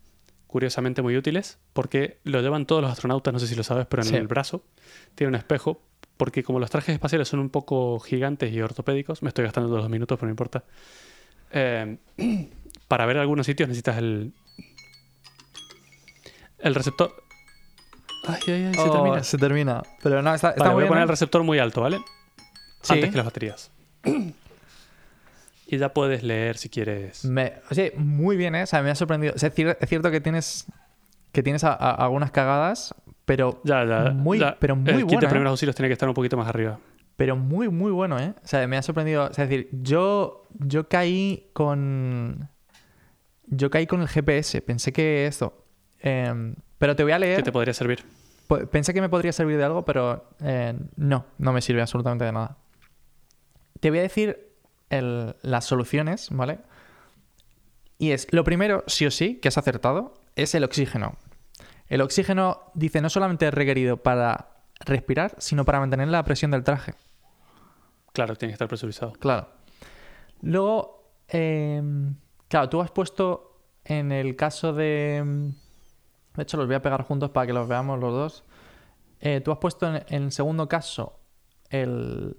[0.47, 4.03] curiosamente muy útiles porque lo llevan todos los astronautas, no sé si lo sabes, pero
[4.03, 4.17] en Sí.
[4.17, 4.65] el brazo
[5.15, 5.81] tiene un espejo
[6.17, 9.83] porque como los trajes espaciales son un poco gigantes y ortopédicos, me estoy gastando todos
[9.83, 10.65] los minutos, pero no importa.
[11.51, 11.99] em,
[12.89, 14.33] para ver algunos sitios necesitas el
[16.59, 17.13] el receptor.
[18.27, 19.23] Ay, ay, ay, se Oh, termina.
[19.23, 19.83] Se termina.
[20.03, 21.11] Pero no, está, está Vale, voy a poner el bien.
[21.11, 21.13] ¿eh?
[21.13, 21.99] receptor muy alto, ¿vale?
[22.85, 22.93] Sí.
[22.95, 23.71] Antes que las baterías.
[25.67, 27.25] y ya puedes leer si quieres.
[27.25, 28.63] Me- oye, muy bien, ¿eh?
[28.65, 29.33] O sea, me ha sorprendido.
[29.35, 30.67] O sea, es, cier- es cierto que tienes
[31.33, 34.11] que tienes a- a- algunas cagadas, pero Ya, ya.
[34.11, 34.57] muy, ya.
[34.61, 35.31] pero muy el kit de bueno, ¿eh?
[35.31, 36.79] primeros auxilios tiene que estar un poquito más arriba.
[37.17, 38.35] Pero muy, muy bueno, ¿eh?
[38.45, 39.25] O sea, me ha sorprendido.
[39.25, 42.49] O sea, es decir, yo, yo caí con.
[43.47, 44.61] Yo caí con el GPS.
[44.63, 45.65] Pensé que esto.
[46.01, 47.37] em, pero te voy a leer.
[47.39, 48.05] ¿Qué te podría servir?
[48.71, 52.33] Pensé que me podría servir de algo, pero eh, no, no me sirve absolutamente de
[52.33, 52.59] nada.
[53.81, 54.53] Te voy a decir
[54.91, 56.59] el- las soluciones, ¿vale?
[57.99, 61.17] Y es, lo primero, sí o sí, que has acertado, es el oxígeno.
[61.89, 64.51] El oxígeno, dice, no solamente es requerido para
[64.81, 66.95] respirar, sino para mantener la presión del traje.
[68.13, 69.13] Claro, tiene que estar presurizado.
[69.13, 69.49] Claro.
[70.41, 71.83] Luego, eh,
[72.49, 75.53] claro, tú has puesto en el caso de...
[76.37, 78.45] De hecho, los voy a pegar juntos para que los veamos los dos.
[79.21, 81.19] Eh, tú has puesto en, en el segundo caso
[81.71, 82.37] el-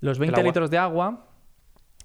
[0.00, 0.46] los 20 agua.
[0.48, 1.26] litros de agua.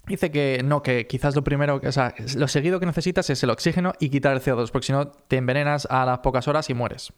[0.06, 3.50] Dice que no, que quizás lo primero, o sea, lo seguido que necesitas es el
[3.50, 6.74] oxígeno y quitar el CO2, porque si no te envenenas a las pocas horas y
[6.74, 7.12] mueres.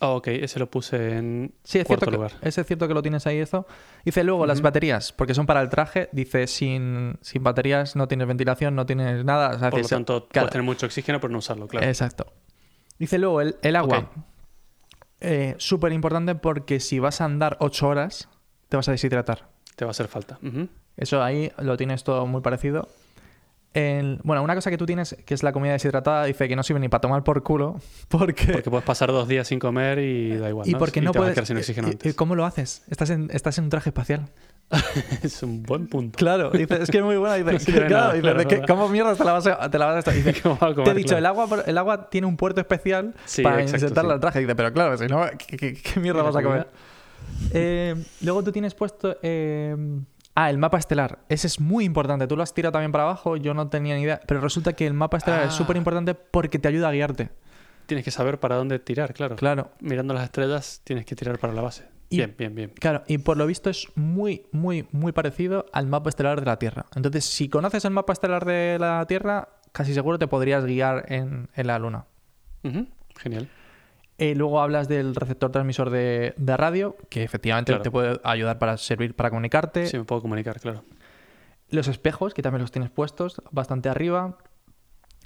[0.00, 2.32] Ah, ok, ese lo puse en Sí, es cuarto cierto, que, lugar.
[2.42, 3.66] es cierto que lo tienes ahí eso.
[4.04, 6.08] Dice luego las baterías, porque son para el traje.
[6.12, 9.56] Dice sin, sin baterías no tienes ventilación, no tienes nada.
[9.56, 11.86] o sea, Por lo tanto, puedes tener mucho oxígeno, pero no usarlo, claro.
[11.86, 12.26] Exacto.
[12.98, 14.10] Dice luego el, el agua.
[15.20, 18.28] Eh, Súper importante porque si vas a andar 8 horas,
[18.68, 19.48] te vas a deshidratar.
[19.78, 20.38] Te va a hacer falta.
[20.96, 22.88] Eso ahí lo tienes todo muy parecido.
[23.74, 26.62] El- bueno, una cosa que tú tienes, que es la comida deshidratada, dice que no
[26.64, 27.76] sirve ni para tomar por culo,
[28.08, 28.46] porque...
[28.52, 30.66] Porque puedes pasar dos días sin comer y da igual.
[30.68, 30.78] y ¿no?
[30.78, 31.34] porque no te vas a puedes...
[31.36, 32.14] quedar sin oxígeno eh, eh, antes.
[32.14, 32.82] ¿Cómo lo haces?
[32.90, 34.26] Estás en, estás en un traje espacial.
[35.22, 36.16] es un buen punto.
[36.16, 37.36] Claro, dice, es que es muy buena.
[37.36, 38.68] Dice, No claro, nada, dice, claro, ¿de qué- verdad.
[38.68, 40.14] ¿cómo mierda te la vas a, te la vas a estar?
[40.14, 41.18] Dice, ¿Cómo va a te he comer, dicho, claro?
[41.18, 44.14] el agua, el agua tiene un puerto especial Sí, para insertarla sí.
[44.14, 44.40] al traje.
[44.40, 46.66] Dice, pero claro, si no, ¿qué, qué- qué mierda ¿Y la vas a comida?
[47.52, 49.16] Eh, luego tú tienes puesto...
[49.22, 49.76] eh,
[50.34, 51.20] ah, el mapa estelar.
[51.28, 52.26] Ese es muy importante.
[52.26, 54.20] Tú lo has tirado también para abajo, yo no tenía ni idea.
[54.26, 55.56] Pero resulta que el mapa estelar es Ah.
[55.56, 57.30] súper importante porque te ayuda a guiarte.
[57.86, 59.36] Tienes que saber para dónde tirar, claro.
[59.36, 59.70] Claro.
[59.80, 61.86] Mirando las estrellas, tienes que tirar para la base.
[62.10, 62.70] Y- Bien, bien, bien.
[62.78, 66.58] Claro, y por lo visto es muy, muy, muy parecido al mapa estelar de la
[66.58, 66.86] Tierra.
[66.94, 71.48] Entonces, si conoces el mapa estelar de la Tierra, casi seguro te podrías guiar en,
[71.54, 72.04] en la Luna.
[73.16, 73.48] Genial.
[74.18, 77.82] Eh, luego hablas del receptor transmisor de, de radio, que efectivamente Claro.
[77.82, 79.86] te puede ayudar para servir para comunicarte.
[79.86, 80.82] Sí, me puedo comunicar, claro.
[81.70, 84.36] Los espejos, que también los tienes puestos bastante arriba,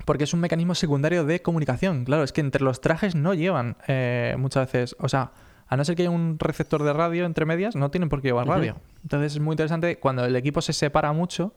[0.04, 2.04] porque es un mecanismo secundario de comunicación.
[2.04, 5.32] Claro, es que entre los trajes no llevan eh, muchas veces, o sea,
[5.68, 8.28] a no ser que haya un receptor de radio entre medias, no tienen por qué
[8.28, 8.76] llevar radio.
[9.02, 11.54] Entonces es muy interesante cuando el equipo se separa mucho,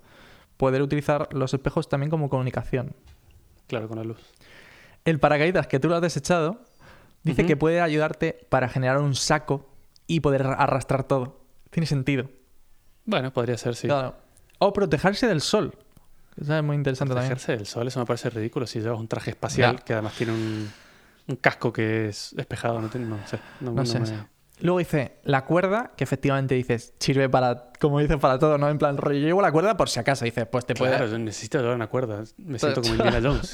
[0.56, 2.96] poder utilizar los espejos también como comunicación.
[3.68, 4.22] Claro, con la luz.
[5.04, 6.62] El paracaídas que tú lo has desechado,
[7.26, 9.70] dice que puede ayudarte para generar un saco
[10.08, 11.42] y poder arrastrar todo.
[11.72, 12.30] Tiene sentido.
[13.06, 13.88] Bueno, podría ser, sí.
[13.88, 14.16] Claro.
[14.60, 15.74] O protegerse del sol.
[16.40, 17.32] Eso es muy interesante también.
[17.32, 18.66] Protegerse del sol, eso me parece ridículo.
[18.68, 19.84] Si llevas un traje espacial Ya.
[19.84, 20.72] que además tiene un,
[21.28, 23.40] un casco que es despejado, no, tiene- no sé.
[23.60, 24.14] No, No no sé, me- sí.
[24.62, 28.70] Luego dice la cuerda, que efectivamente dices, sirve para, como dices, para todo, ¿no?
[28.70, 30.24] En plan, rollo, yo llevo la cuerda por si acaso.
[30.24, 30.92] Dices, pues te puede.
[30.96, 32.24] Claro, yo necesito llevar una cuerda.
[32.38, 33.52] Me siento como Indiana Jones.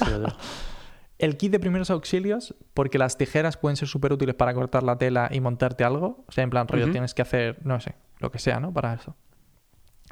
[1.22, 4.98] El kit de primeros auxilios, porque las tijeras pueden ser súper útiles para cortar la
[4.98, 6.24] tela y montarte algo.
[6.26, 8.72] O sea, en plan, rollo, tienes que hacer, no sé, lo que sea, ¿no?
[8.72, 9.14] Para eso.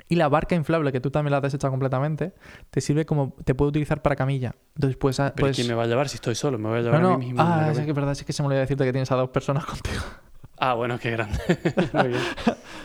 [0.08, 2.32] Y la barca inflable, que tú también la has desechado completamente,
[2.70, 4.54] te sirve como, te puede utilizar para camilla.
[4.76, 5.16] Entonces, puedes.
[5.18, 6.58] Pero puedes- ¿quién me va a llevar si estoy solo?
[6.58, 7.18] Me voy a No, llevar a no.
[7.18, 7.42] mí mismo.
[7.42, 9.30] Ah, es que es verdad, es que se me olvidó decirte que tienes a dos
[9.30, 10.00] personas contigo.
[10.62, 11.38] Ah, bueno, qué grande.
[11.94, 12.20] Muy bien.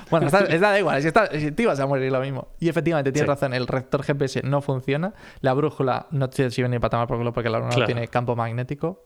[0.09, 2.47] Bueno, está, está da igual, si, está, si te ibas a morir lo mismo.
[2.59, 3.29] Y efectivamente, tienes Sí.
[3.29, 7.17] razón, el receptor GPS no funciona, la brújula no te sirve ni para tomar por
[7.17, 9.05] culo porque la luna no tiene campo magnético.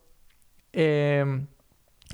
[0.72, 1.26] Eh,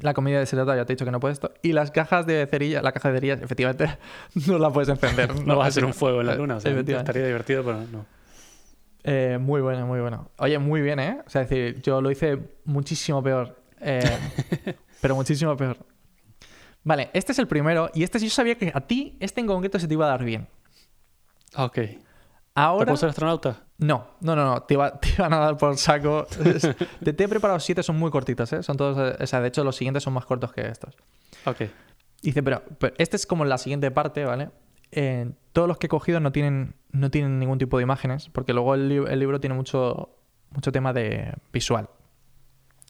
[0.02, 1.54] la comida deshidratada ya te he dicho que no puedes esto.
[1.62, 3.98] Y las cajas de cerillas, la caja de cerillas, efectivamente,
[4.48, 5.36] no la puedes encender.
[5.46, 6.56] No vas a hacer un fuego en la luna.
[6.58, 8.06] O sea, estaría divertido, pero no.
[9.04, 10.32] Eh, muy bueno, muy bueno.
[10.38, 11.20] Oye, muy bien, ¿eh?
[11.28, 13.56] O sea, es decir, yo lo hice muchísimo peor.
[13.82, 14.02] eh,
[15.02, 15.78] pero muchísimo peor.
[16.86, 17.90] Vale, este es el primero.
[17.94, 20.24] Y este yo sabía que a ti, este en concreto, se te iba a dar
[20.24, 20.48] bien.
[21.54, 21.80] Ah, Ok.
[22.58, 22.86] Ahora.
[22.86, 23.64] puedo ser astronauta?
[23.80, 24.64] No, no, no, no.
[24.64, 26.26] Te, iba- te iban a dar por saco.
[27.04, 28.64] te, te he preparado siete, son muy cortitos, ¿eh?
[28.64, 28.98] Son todos.
[29.20, 30.96] O sea, de hecho, los siguientes son más cortos que estos.
[31.46, 31.64] Ok.
[32.22, 34.52] Dice, pero, pero este es como la siguiente parte, ¿vale?
[34.92, 38.54] Eh, todos los que he cogido no tienen, no tienen ningún tipo de imágenes, porque
[38.54, 40.16] luego el, li- el libro tiene mucho,
[40.52, 41.90] mucho tema de visual,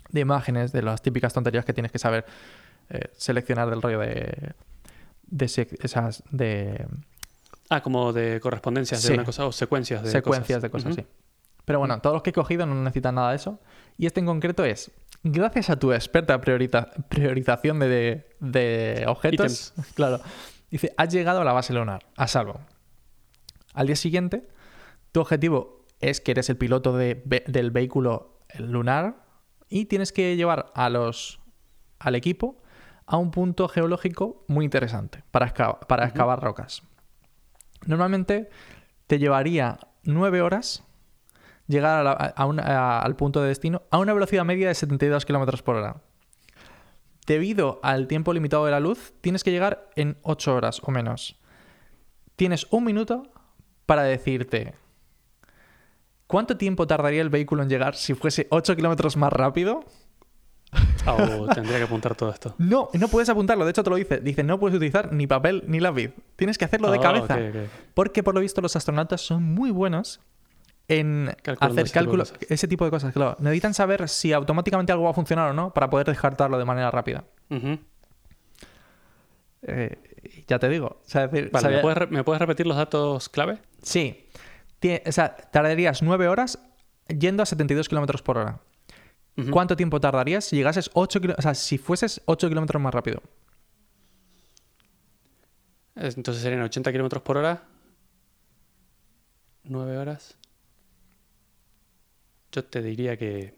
[0.10, 2.26] de imágenes, de las típicas tonterías que tienes que saber
[2.90, 4.54] eh, seleccionar del rollo de,
[5.82, 6.86] esas de
[7.70, 9.08] Ah, como de correspondencias Sí.
[9.10, 10.62] de una cosa o secuencias de secuencias cosas.
[10.62, 11.06] de cosas, sí.
[11.66, 13.60] Pero bueno, todos los que he cogido no necesitan nada de eso.
[13.98, 14.92] Y este en concreto es,
[15.24, 20.20] gracias a tu experta priorita- priorización de, de objetos, claro,
[20.70, 22.60] dice, has llegado a la base lunar, a salvo.
[23.74, 24.48] Al día siguiente,
[25.12, 29.26] tu objetivo es que eres el piloto de- ve- del vehículo lunar
[29.70, 31.40] y tienes que llevar a los,
[31.98, 32.62] al equipo
[33.08, 36.82] a un punto geológico muy interesante para, para excavar rocas.
[37.86, 38.50] Normalmente
[39.08, 40.84] te llevaría nueve horas
[41.68, 44.76] llegar a la- a un- a- al punto de destino a una velocidad media de
[44.76, 46.02] 72 km por hora.
[47.28, 51.40] Debido al tiempo limitado de la luz, tienes que llegar en 8 horas o menos.
[52.36, 53.32] Tienes un minuto
[53.88, 54.76] para decirte
[56.28, 59.86] cuánto tiempo tardaría el vehículo en llegar si fuese 8 kilómetros más rápido.
[61.06, 62.56] Ah, o tendría que apuntar todo esto.
[62.58, 64.20] No, no puedes apuntarlo, de hecho te lo dice.
[64.20, 66.12] Dice, no puedes utilizar ni papel ni lápiz.
[66.36, 67.38] Tienes que hacerlo de Ah, cabeza.
[67.94, 70.20] Porque por lo visto los astronautas son muy buenos
[70.88, 73.14] en hacer cálculos, ese tipo de cosas.
[73.14, 73.36] Claro.
[73.40, 76.92] Necesitan saber si automáticamente algo va a funcionar o no para poder descartarlo de manera
[76.92, 77.24] rápida.
[79.68, 79.98] Eh,
[80.48, 81.02] ya te digo.
[81.06, 83.58] o sea, es decir, Vale, sabía- ¿me, puedes, re- me puedes repetir los datos clave?
[83.82, 84.28] Sí.
[84.82, 86.60] Tie- o sea, tardarías 9 horas
[87.08, 88.60] yendo a 72 kilómetros por hora.
[89.52, 91.40] ¿Cuánto tiempo tardarías si llegases 8 kilómetros?
[91.40, 93.22] O sea, si fueses 8 kilómetros más rápido.
[95.96, 97.64] Es- Entonces serían 80 kilómetros por hora.
[99.64, 100.38] 9 horas.
[102.52, 103.58] Yo te diría que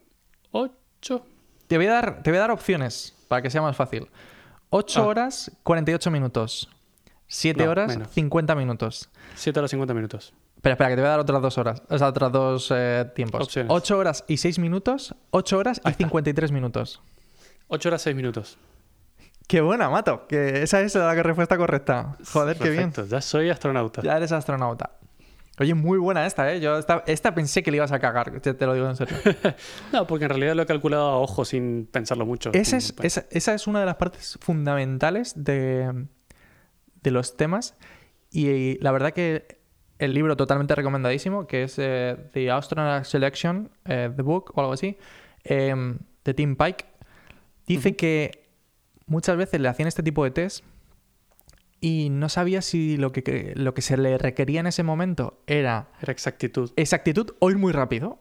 [0.52, 1.24] 8.
[1.66, 4.08] Te voy a dar, te voy a dar opciones para que sea más fácil.
[4.70, 5.06] 8 Ah.
[5.06, 6.68] horas, 48 minutos.
[7.28, 8.10] 7 No, horas, menos.
[8.10, 9.10] 50 minutos.
[9.36, 10.32] 7 horas 50 minutos.
[10.58, 11.82] Espera, espera, que te voy a dar otras dos horas.
[11.88, 13.42] O sea, otras dos eh, tiempos.
[13.42, 13.70] Opciones.
[13.72, 16.04] 8 horas y 6 minutos, 8 horas y Ahí está.
[16.04, 17.00] 53 minutos.
[17.68, 18.58] 8 horas 6 minutos.
[19.46, 20.26] Qué buena, Mato.
[20.26, 22.16] Que esa es la respuesta correcta.
[22.32, 22.92] Joder, qué bien.
[23.08, 24.02] Ya soy astronauta.
[24.02, 24.90] Ya eres astronauta.
[25.60, 26.58] Oye, muy buena esta, ¿eh?
[26.58, 29.16] Yo esta, esta pensé que le ibas a cagar, te, te lo digo en serio.
[29.92, 32.50] No, porque en realidad lo he calculado a ojo sin pensarlo mucho.
[32.52, 32.94] esa, es,
[33.30, 36.06] esa es una de las partes fundamentales de,
[37.02, 37.76] de los temas.
[38.30, 39.57] Y la verdad que
[39.98, 44.72] el libro totalmente recomendadísimo, que es eh, The Astronaut Selection, eh, The Book o algo
[44.72, 44.96] así,
[45.44, 45.74] eh,
[46.24, 46.84] de Tim Pike,
[47.66, 48.48] dice que
[49.06, 50.64] muchas veces le hacían este tipo de test
[51.80, 55.88] y no sabía si lo que, lo que se le requería en ese momento era
[56.02, 56.70] Era exactitud.
[56.76, 58.20] exactitud o ir muy rápido.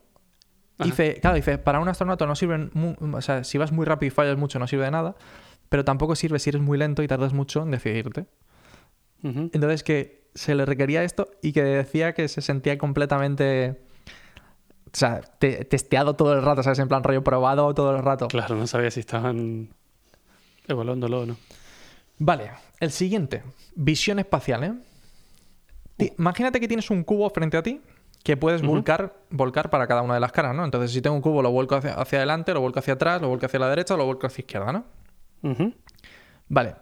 [0.80, 0.86] Ajá.
[0.90, 4.08] Dice, claro, dice, para un astronauta no sirven, mu- o sea, si vas muy rápido
[4.08, 5.16] y fallas mucho no sirve de nada,
[5.70, 8.26] pero tampoco sirve si eres muy lento y tardas mucho en decidirte.
[9.24, 13.82] Entonces que se le requería esto y que decía que se sentía completamente,
[14.86, 16.80] o sea, te- testeado todo el rato, ¿sabes?
[16.80, 18.28] En plan rollo probado todo el rato.
[18.28, 19.70] Claro, no sabía si estaban
[20.68, 21.38] evaluándolo o no.
[22.20, 23.44] Vale, el siguiente,
[23.76, 24.74] visión espacial, ¿eh?
[25.98, 27.82] Ti- Imagínate que tienes un cubo frente a ti
[28.24, 30.66] que puedes volcar, volcar para cada una de las caras, ¿no?
[30.66, 33.30] Entonces, si tengo un cubo, lo vuelco hacia, hacia adelante, lo vuelco hacia atrás, lo
[33.30, 34.84] vuelco hacia la derecha, lo vuelco hacia izquierda, ¿no?
[36.50, 36.76] Vale.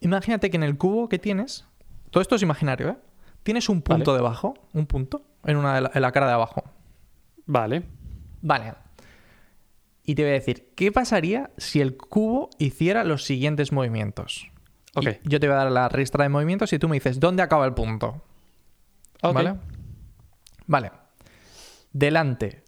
[0.00, 1.66] Imagínate que en el cubo que tienes,
[2.10, 2.96] todo esto es imaginario, ¿eh?
[3.42, 6.64] Tienes un punto debajo, un punto, en, una de la, en la cara de abajo.
[7.46, 7.84] Vale.
[8.42, 8.74] Vale.
[10.04, 14.50] Y te voy a decir, ¿qué pasaría si el cubo hiciera los siguientes movimientos?
[14.94, 15.06] Ok.
[15.24, 17.42] Y yo te voy a dar la ristra de movimientos y tú me dices, ¿dónde
[17.42, 18.22] acaba el punto?
[19.22, 19.34] Ok.
[19.34, 19.54] ¿Vale?
[20.66, 20.92] Vale.
[21.92, 22.64] Delante,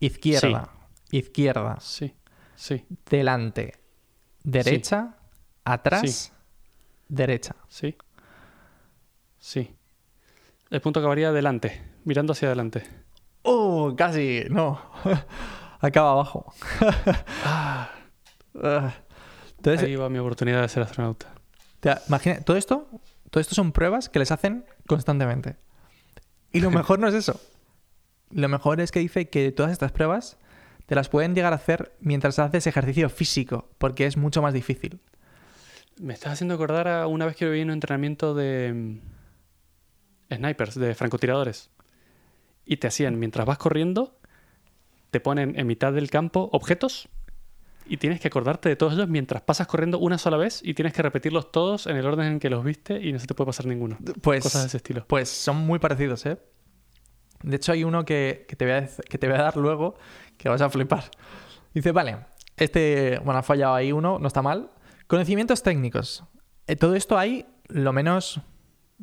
[0.00, 0.70] izquierda,
[1.10, 2.14] izquierda, Sí.
[2.54, 2.84] Sí.
[3.08, 3.74] delante,
[4.42, 5.16] derecha,
[5.64, 6.32] atrás, Sí.
[7.08, 7.56] derecha.
[7.68, 7.96] Sí.
[9.38, 9.74] Sí.
[10.70, 12.84] El punto acabaría adelante, mirando hacia adelante.
[13.42, 13.94] ¡Oh!
[13.96, 14.80] Casi, no.
[15.80, 16.52] Acaba abajo.
[17.44, 17.90] Ah,
[18.62, 18.92] Ah.
[19.56, 21.32] Entonces, ahí va mi oportunidad de ser astronauta.
[21.80, 22.88] te imagina, todo esto,
[23.30, 25.56] todo esto son pruebas que les hacen constantemente.
[26.52, 27.40] Y lo mejor no es eso.
[28.30, 30.38] Lo mejor es que dice que todas estas pruebas
[30.86, 35.00] te las pueden llegar a hacer mientras haces ejercicio físico, porque es mucho más difícil.
[36.00, 39.00] Me estás haciendo acordar a una vez que vi un entrenamiento de mm,
[40.32, 41.70] snipers, de francotiradores.
[42.64, 44.18] Y te hacían, mientras vas corriendo,
[45.10, 47.08] te ponen en mitad del campo objetos
[47.86, 50.92] y tienes que acordarte de todos ellos mientras pasas corriendo una sola vez y tienes
[50.92, 53.46] que repetirlos todos en el orden en que los viste y no se te puede
[53.46, 53.96] pasar ninguno.
[54.20, 55.06] Pues, Cosas de ese estilo.
[55.06, 56.38] pues son muy parecidos, ¿eh?
[57.42, 59.96] De hecho, hay uno que, que te voy a, que te voy a dar luego
[60.36, 61.04] que vas a flipar.
[61.72, 62.18] Dice, vale,
[62.56, 64.70] este, bueno, ha fallado ahí uno, no está mal.
[65.06, 66.24] Conocimientos técnicos.
[66.66, 68.40] Eh, todo esto hay lo menos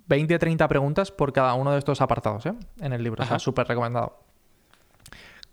[0.07, 2.53] 20 30 preguntas por cada uno de estos apartados, ¿eh?
[2.79, 3.39] En el libro, o sea, Ajá.
[3.39, 4.19] súper recomendado.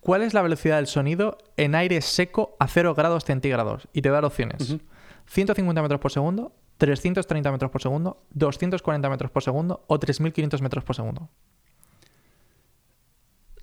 [0.01, 3.89] ¿Cuál es la velocidad del sonido en aire seco a 0 grados centígrados?
[3.93, 4.71] Y te voy a dar opciones.
[4.71, 4.81] Ujú.
[5.27, 10.83] 150 metros por segundo, 330 metros por segundo, 240 metros por segundo o 3500 metros
[10.85, 11.29] por segundo.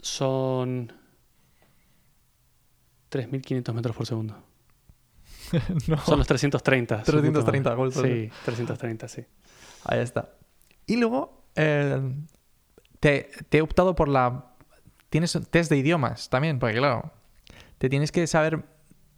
[0.01, 0.93] Son
[3.11, 4.36] 3.500 metros por segundo.
[5.88, 5.97] no.
[6.05, 6.99] Son los 330.
[6.99, 7.84] su puta 330 madre.
[7.84, 9.25] justo, Sí, 330, sí.
[9.84, 10.30] Ahí está.
[10.89, 12.01] Y luego, eh,
[12.99, 14.45] te, te he optado por la...
[15.09, 17.11] Tienes test de idiomas también, porque claro,
[17.77, 18.63] te tienes que saber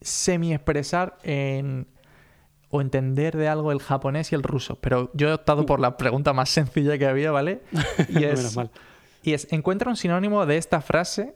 [0.01, 1.88] semi-expresar en...
[2.69, 4.76] o entender de algo el japonés y el ruso.
[4.82, 7.61] Pero yo he optado por la pregunta más sencilla que había, ¿vale?
[8.09, 8.69] Y Menos es, mal.
[9.24, 11.36] y es, encuentra un sinónimo de esta frase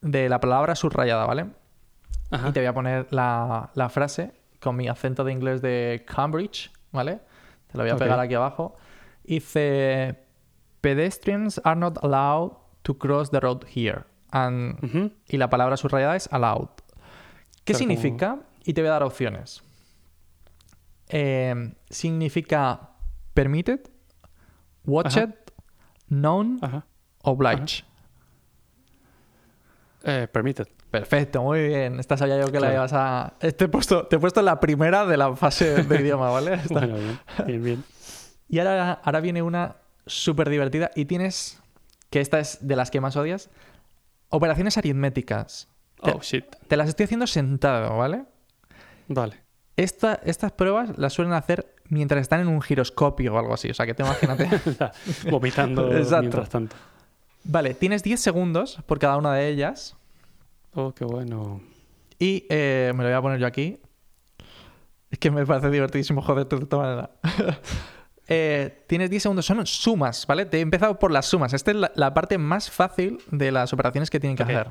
[0.00, 1.46] de la palabra subrayada, ¿vale?
[2.32, 2.48] Ajá.
[2.48, 6.72] Y te voy a poner la, la frase con mi acento de inglés de Cambridge,
[6.90, 7.20] ¿vale?
[7.68, 8.76] Te lo voy a pegar aquí abajo.
[9.26, 10.16] Dice,
[10.80, 12.52] pedestrians are not allowed
[12.82, 14.04] to cross the road here.
[14.30, 15.12] And-.
[15.28, 16.68] Y la palabra subrayada es allowed.
[17.64, 18.40] ¿Qué como- significa?
[18.64, 19.62] Y te voy a dar opciones.
[21.08, 22.90] Eh, significa
[23.34, 23.80] permitted,
[24.84, 25.30] watched,
[26.08, 26.84] known, Ajá.
[27.22, 27.84] obliged.
[30.04, 30.66] Eh, permitted.
[30.90, 31.98] Perfecto, muy bien.
[32.00, 33.34] Esta sabía yo que la ibas a.
[33.38, 36.54] Te he, puesto, te he puesto la primera de la fase de idioma, ¿vale?
[36.54, 36.74] Esta.
[36.74, 37.84] Bueno, bien, bien, bien.
[38.48, 39.76] Y ahora, ahora viene una
[40.06, 41.60] súper divertida y tienes,
[42.10, 43.50] que esta es de las que más odias,
[44.28, 45.68] operaciones aritméticas.
[46.02, 46.44] Te, Oh, shit.
[46.68, 48.24] te las estoy haciendo sentado, ¿vale?
[49.08, 49.40] Vale.
[49.76, 53.70] Esta- estas pruebas las suelen hacer mientras están en un giroscopio o algo así.
[53.70, 54.48] O sea, que te imagínate.
[55.30, 56.20] Vomitando Exacto.
[56.20, 56.76] mientras tanto.
[57.44, 59.96] vale, tienes 10 segundos por cada una de ellas.
[60.74, 61.60] Oh, qué bueno.
[62.18, 63.78] Y eh, me lo voy a poner yo aquí.
[65.10, 67.10] Es que me parece divertidísimo joderte de esta manera.
[68.28, 70.46] Eh, tienes 10 segundos, son sumas, ¿vale?
[70.46, 71.52] Te he empezado por las sumas.
[71.52, 74.68] Esta es la, la parte más fácil de las operaciones que tienen que hacer.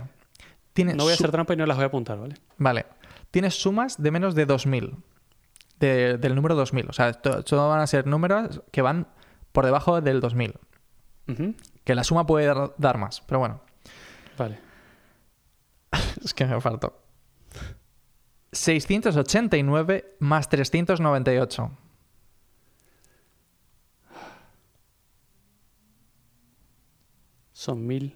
[0.74, 2.36] Tienes No voy a hacer trampa y no las voy a apuntar, ¿vale?
[2.58, 2.86] Vale.
[3.32, 4.97] Tienes sumas de menos de 2000.
[5.80, 6.89] De- del número 2000.
[6.89, 9.08] O sea, esto van a ser números que van
[9.53, 10.56] por debajo del 2000.
[11.30, 11.56] Ujú.
[11.86, 13.62] Que la suma puede dar, dar más, pero bueno.
[14.38, 14.60] Vale.
[16.24, 17.01] Es que me faltó.
[18.51, 21.72] 689 más 398.
[27.56, 28.16] Son mil.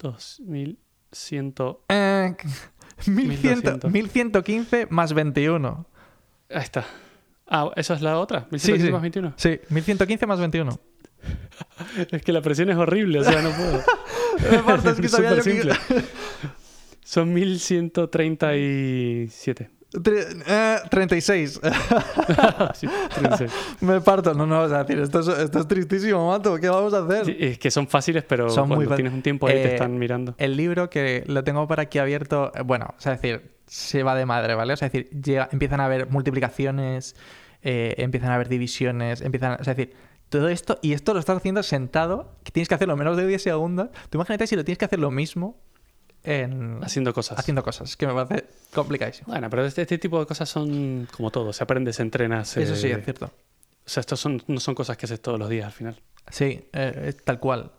[0.00, 0.80] Dos mil
[1.12, 1.84] ciento.
[1.88, 2.34] Eh,
[3.06, 3.92] 1100 1200.
[3.92, 5.86] 1115 más 21.
[6.50, 6.84] Ahí está.
[7.46, 8.48] Ah, ¿eso es la otra?
[8.56, 8.90] Sí, ¿1115 sí.
[8.90, 9.34] más 21?
[9.36, 10.72] Sí, 1115 más 21.
[12.10, 13.80] Es que la presión es horrible, o sea, no puedo.
[14.50, 15.72] Me falta, es que sabía yo que-.
[17.04, 19.70] Son 1137.
[20.02, 21.60] Tre- eh, 36.
[22.74, 23.50] Sí, 36.
[23.80, 24.34] Me parto.
[24.34, 26.56] No, no, o sea, decir, esto es, esto es tristísimo, mato.
[26.58, 27.26] ¿Qué vamos a hacer?
[27.26, 29.98] Sí, es que son fáciles, pero Son cuando tienes un tiempo ahí Eh, te están
[29.98, 30.34] mirando.
[30.38, 34.14] El libro que lo tengo por aquí abierto, eh, bueno, o sea, decir, se va
[34.14, 34.72] de madre, ¿vale?
[34.72, 37.14] O sea, decir, llega- empiezan a haber multiplicaciones,
[37.62, 39.94] eh, empiezan a haber divisiones, empiezan a, o sea, decir,
[40.28, 43.42] todo esto, y esto lo estás haciendo sentado, que tienes que hacerlo menos de 10
[43.42, 43.88] segundos.
[44.10, 45.60] Tú imagínate si lo tienes que hacer lo mismo
[46.24, 47.38] en, Haciendo cosas.
[47.38, 49.28] haciendo cosas, que me parece complicadísimo.
[49.28, 51.52] Bueno, pero este, este tipo de cosas son como todo.
[51.52, 52.44] Se aprende, se entrena.
[52.44, 53.26] se- Eso sí, es cierto.
[53.26, 56.00] O sea, estos son, no son cosas que haces todos los días al final.
[56.30, 57.72] Sí, eh, es tal cual.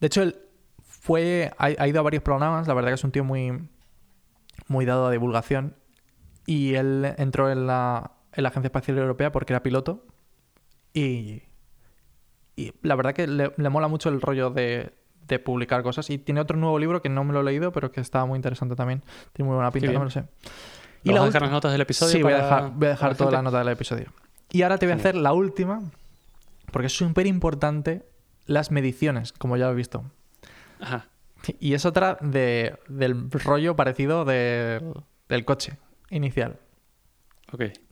[0.00, 0.36] De hecho, él
[0.82, 3.68] fue, ha, ha ido a varios programas, la verdad que es un tío muy,
[4.68, 5.76] muy dado a divulgación.
[6.46, 10.06] Y él entró en la, en la Agencia Espacial Europea porque era piloto.
[10.94, 11.42] Y,
[12.56, 14.92] y la verdad que le, le mola mucho el rollo de,
[15.28, 16.08] de publicar cosas.
[16.10, 18.36] Y tiene otro nuevo libro que no me lo he leído, pero que está muy
[18.36, 19.02] interesante también.
[19.32, 20.24] Tiene muy buena pinta, no me lo sé.
[21.04, 22.12] ¿Y ¿Vas a dejar las notas del episodio?
[22.12, 23.44] Sí, voy a dejar, voy a dejar para la toda la gente?
[23.50, 24.12] nota del episodio.
[24.50, 25.82] Y ahora te voy a hacer la última,
[26.70, 28.04] porque es súper importante
[28.46, 30.04] las mediciones, como ya lo he visto.
[30.80, 31.06] Ajá.
[31.58, 34.92] Y es otra de, del rollo parecido del-
[35.28, 35.78] del coche
[36.10, 36.58] inicial.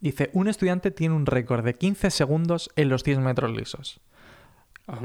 [0.01, 4.01] Dice, un estudiante tiene un récord de 15 segundos en los 100 metros lisos.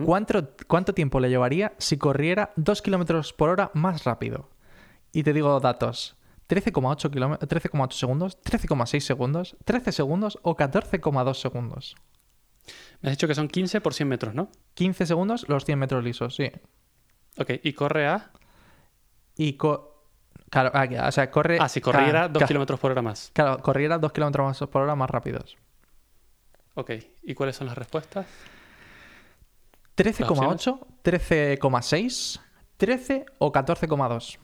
[0.05, 4.49] ¿Cuánto, ¿Cuánto tiempo le llevaría si corriera 2 kilómetros por hora más rápido?
[5.11, 6.15] Y te digo datos.
[6.47, 11.95] 13,8 kilóme- 13,8 segundos, 13,6 segundos, 13 segundos o 14,2 segundos.
[13.01, 14.49] Me has dicho que son 15 por 100 metros, ¿no?
[14.75, 16.51] 15 segundos los 100 metros lisos, sí.
[17.37, 17.51] Ok.
[17.63, 18.31] Y corre a...
[19.35, 20.03] Y co-
[20.49, 21.57] claro, ah, o sea, corre...
[21.59, 23.31] Ah, si corriera ca- 2 ca- kilómetros por hora más.
[23.33, 25.57] Claro, corriera 2 kilómetros por hora más rápidos.
[26.75, 26.91] Ok.
[27.23, 28.25] ¿Y cuáles son las respuestas?
[29.95, 32.39] 13,8, 13,6,
[32.77, 34.37] 13 o 14,2.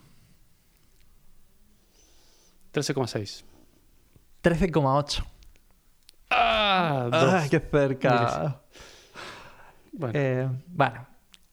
[2.72, 3.44] 13,6.
[4.42, 5.24] 13,8.
[6.30, 7.08] ¡Ah!
[7.12, 8.62] ¡Ah, qué cerca!
[9.92, 11.06] Bueno, Eh, bueno,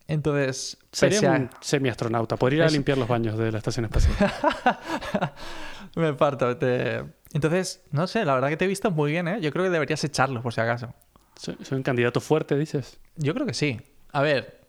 [0.07, 2.37] entonces, sería a- un semi-astronauta.
[2.37, 4.15] Podría ir a Es- limpiar los baños de la estación espacial.
[5.95, 6.55] me parto.
[6.57, 9.41] te- Entonces, no sé, la verdad que te he visto muy bien, ¿eh?
[9.41, 10.93] Yo creo que deberías echarlo, por si acaso.
[11.39, 12.99] Soy, un candidato fuerte, dices.
[13.15, 13.79] Yo creo que sí.
[14.11, 14.59] A ver,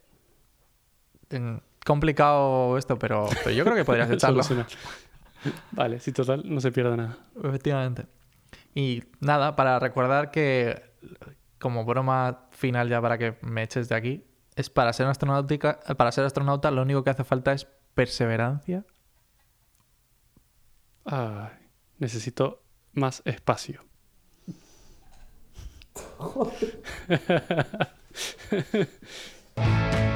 [1.85, 4.43] complicado esto, pero, pero yo creo que podrías echarlo.
[5.73, 7.18] Vale, sí, total, no se pierde nada.
[7.43, 8.07] Efectivamente.
[8.75, 10.81] Y nada, para recordar que
[11.59, 16.12] como broma final ya para que me eches de aquí, es para ser astronautica, para
[16.12, 18.85] ser astronauta lo único que hace falta es perseverancia.
[21.05, 21.51] Ay,
[21.99, 22.62] necesito
[22.93, 23.89] más espacio.
[25.95, 26.53] と思っ。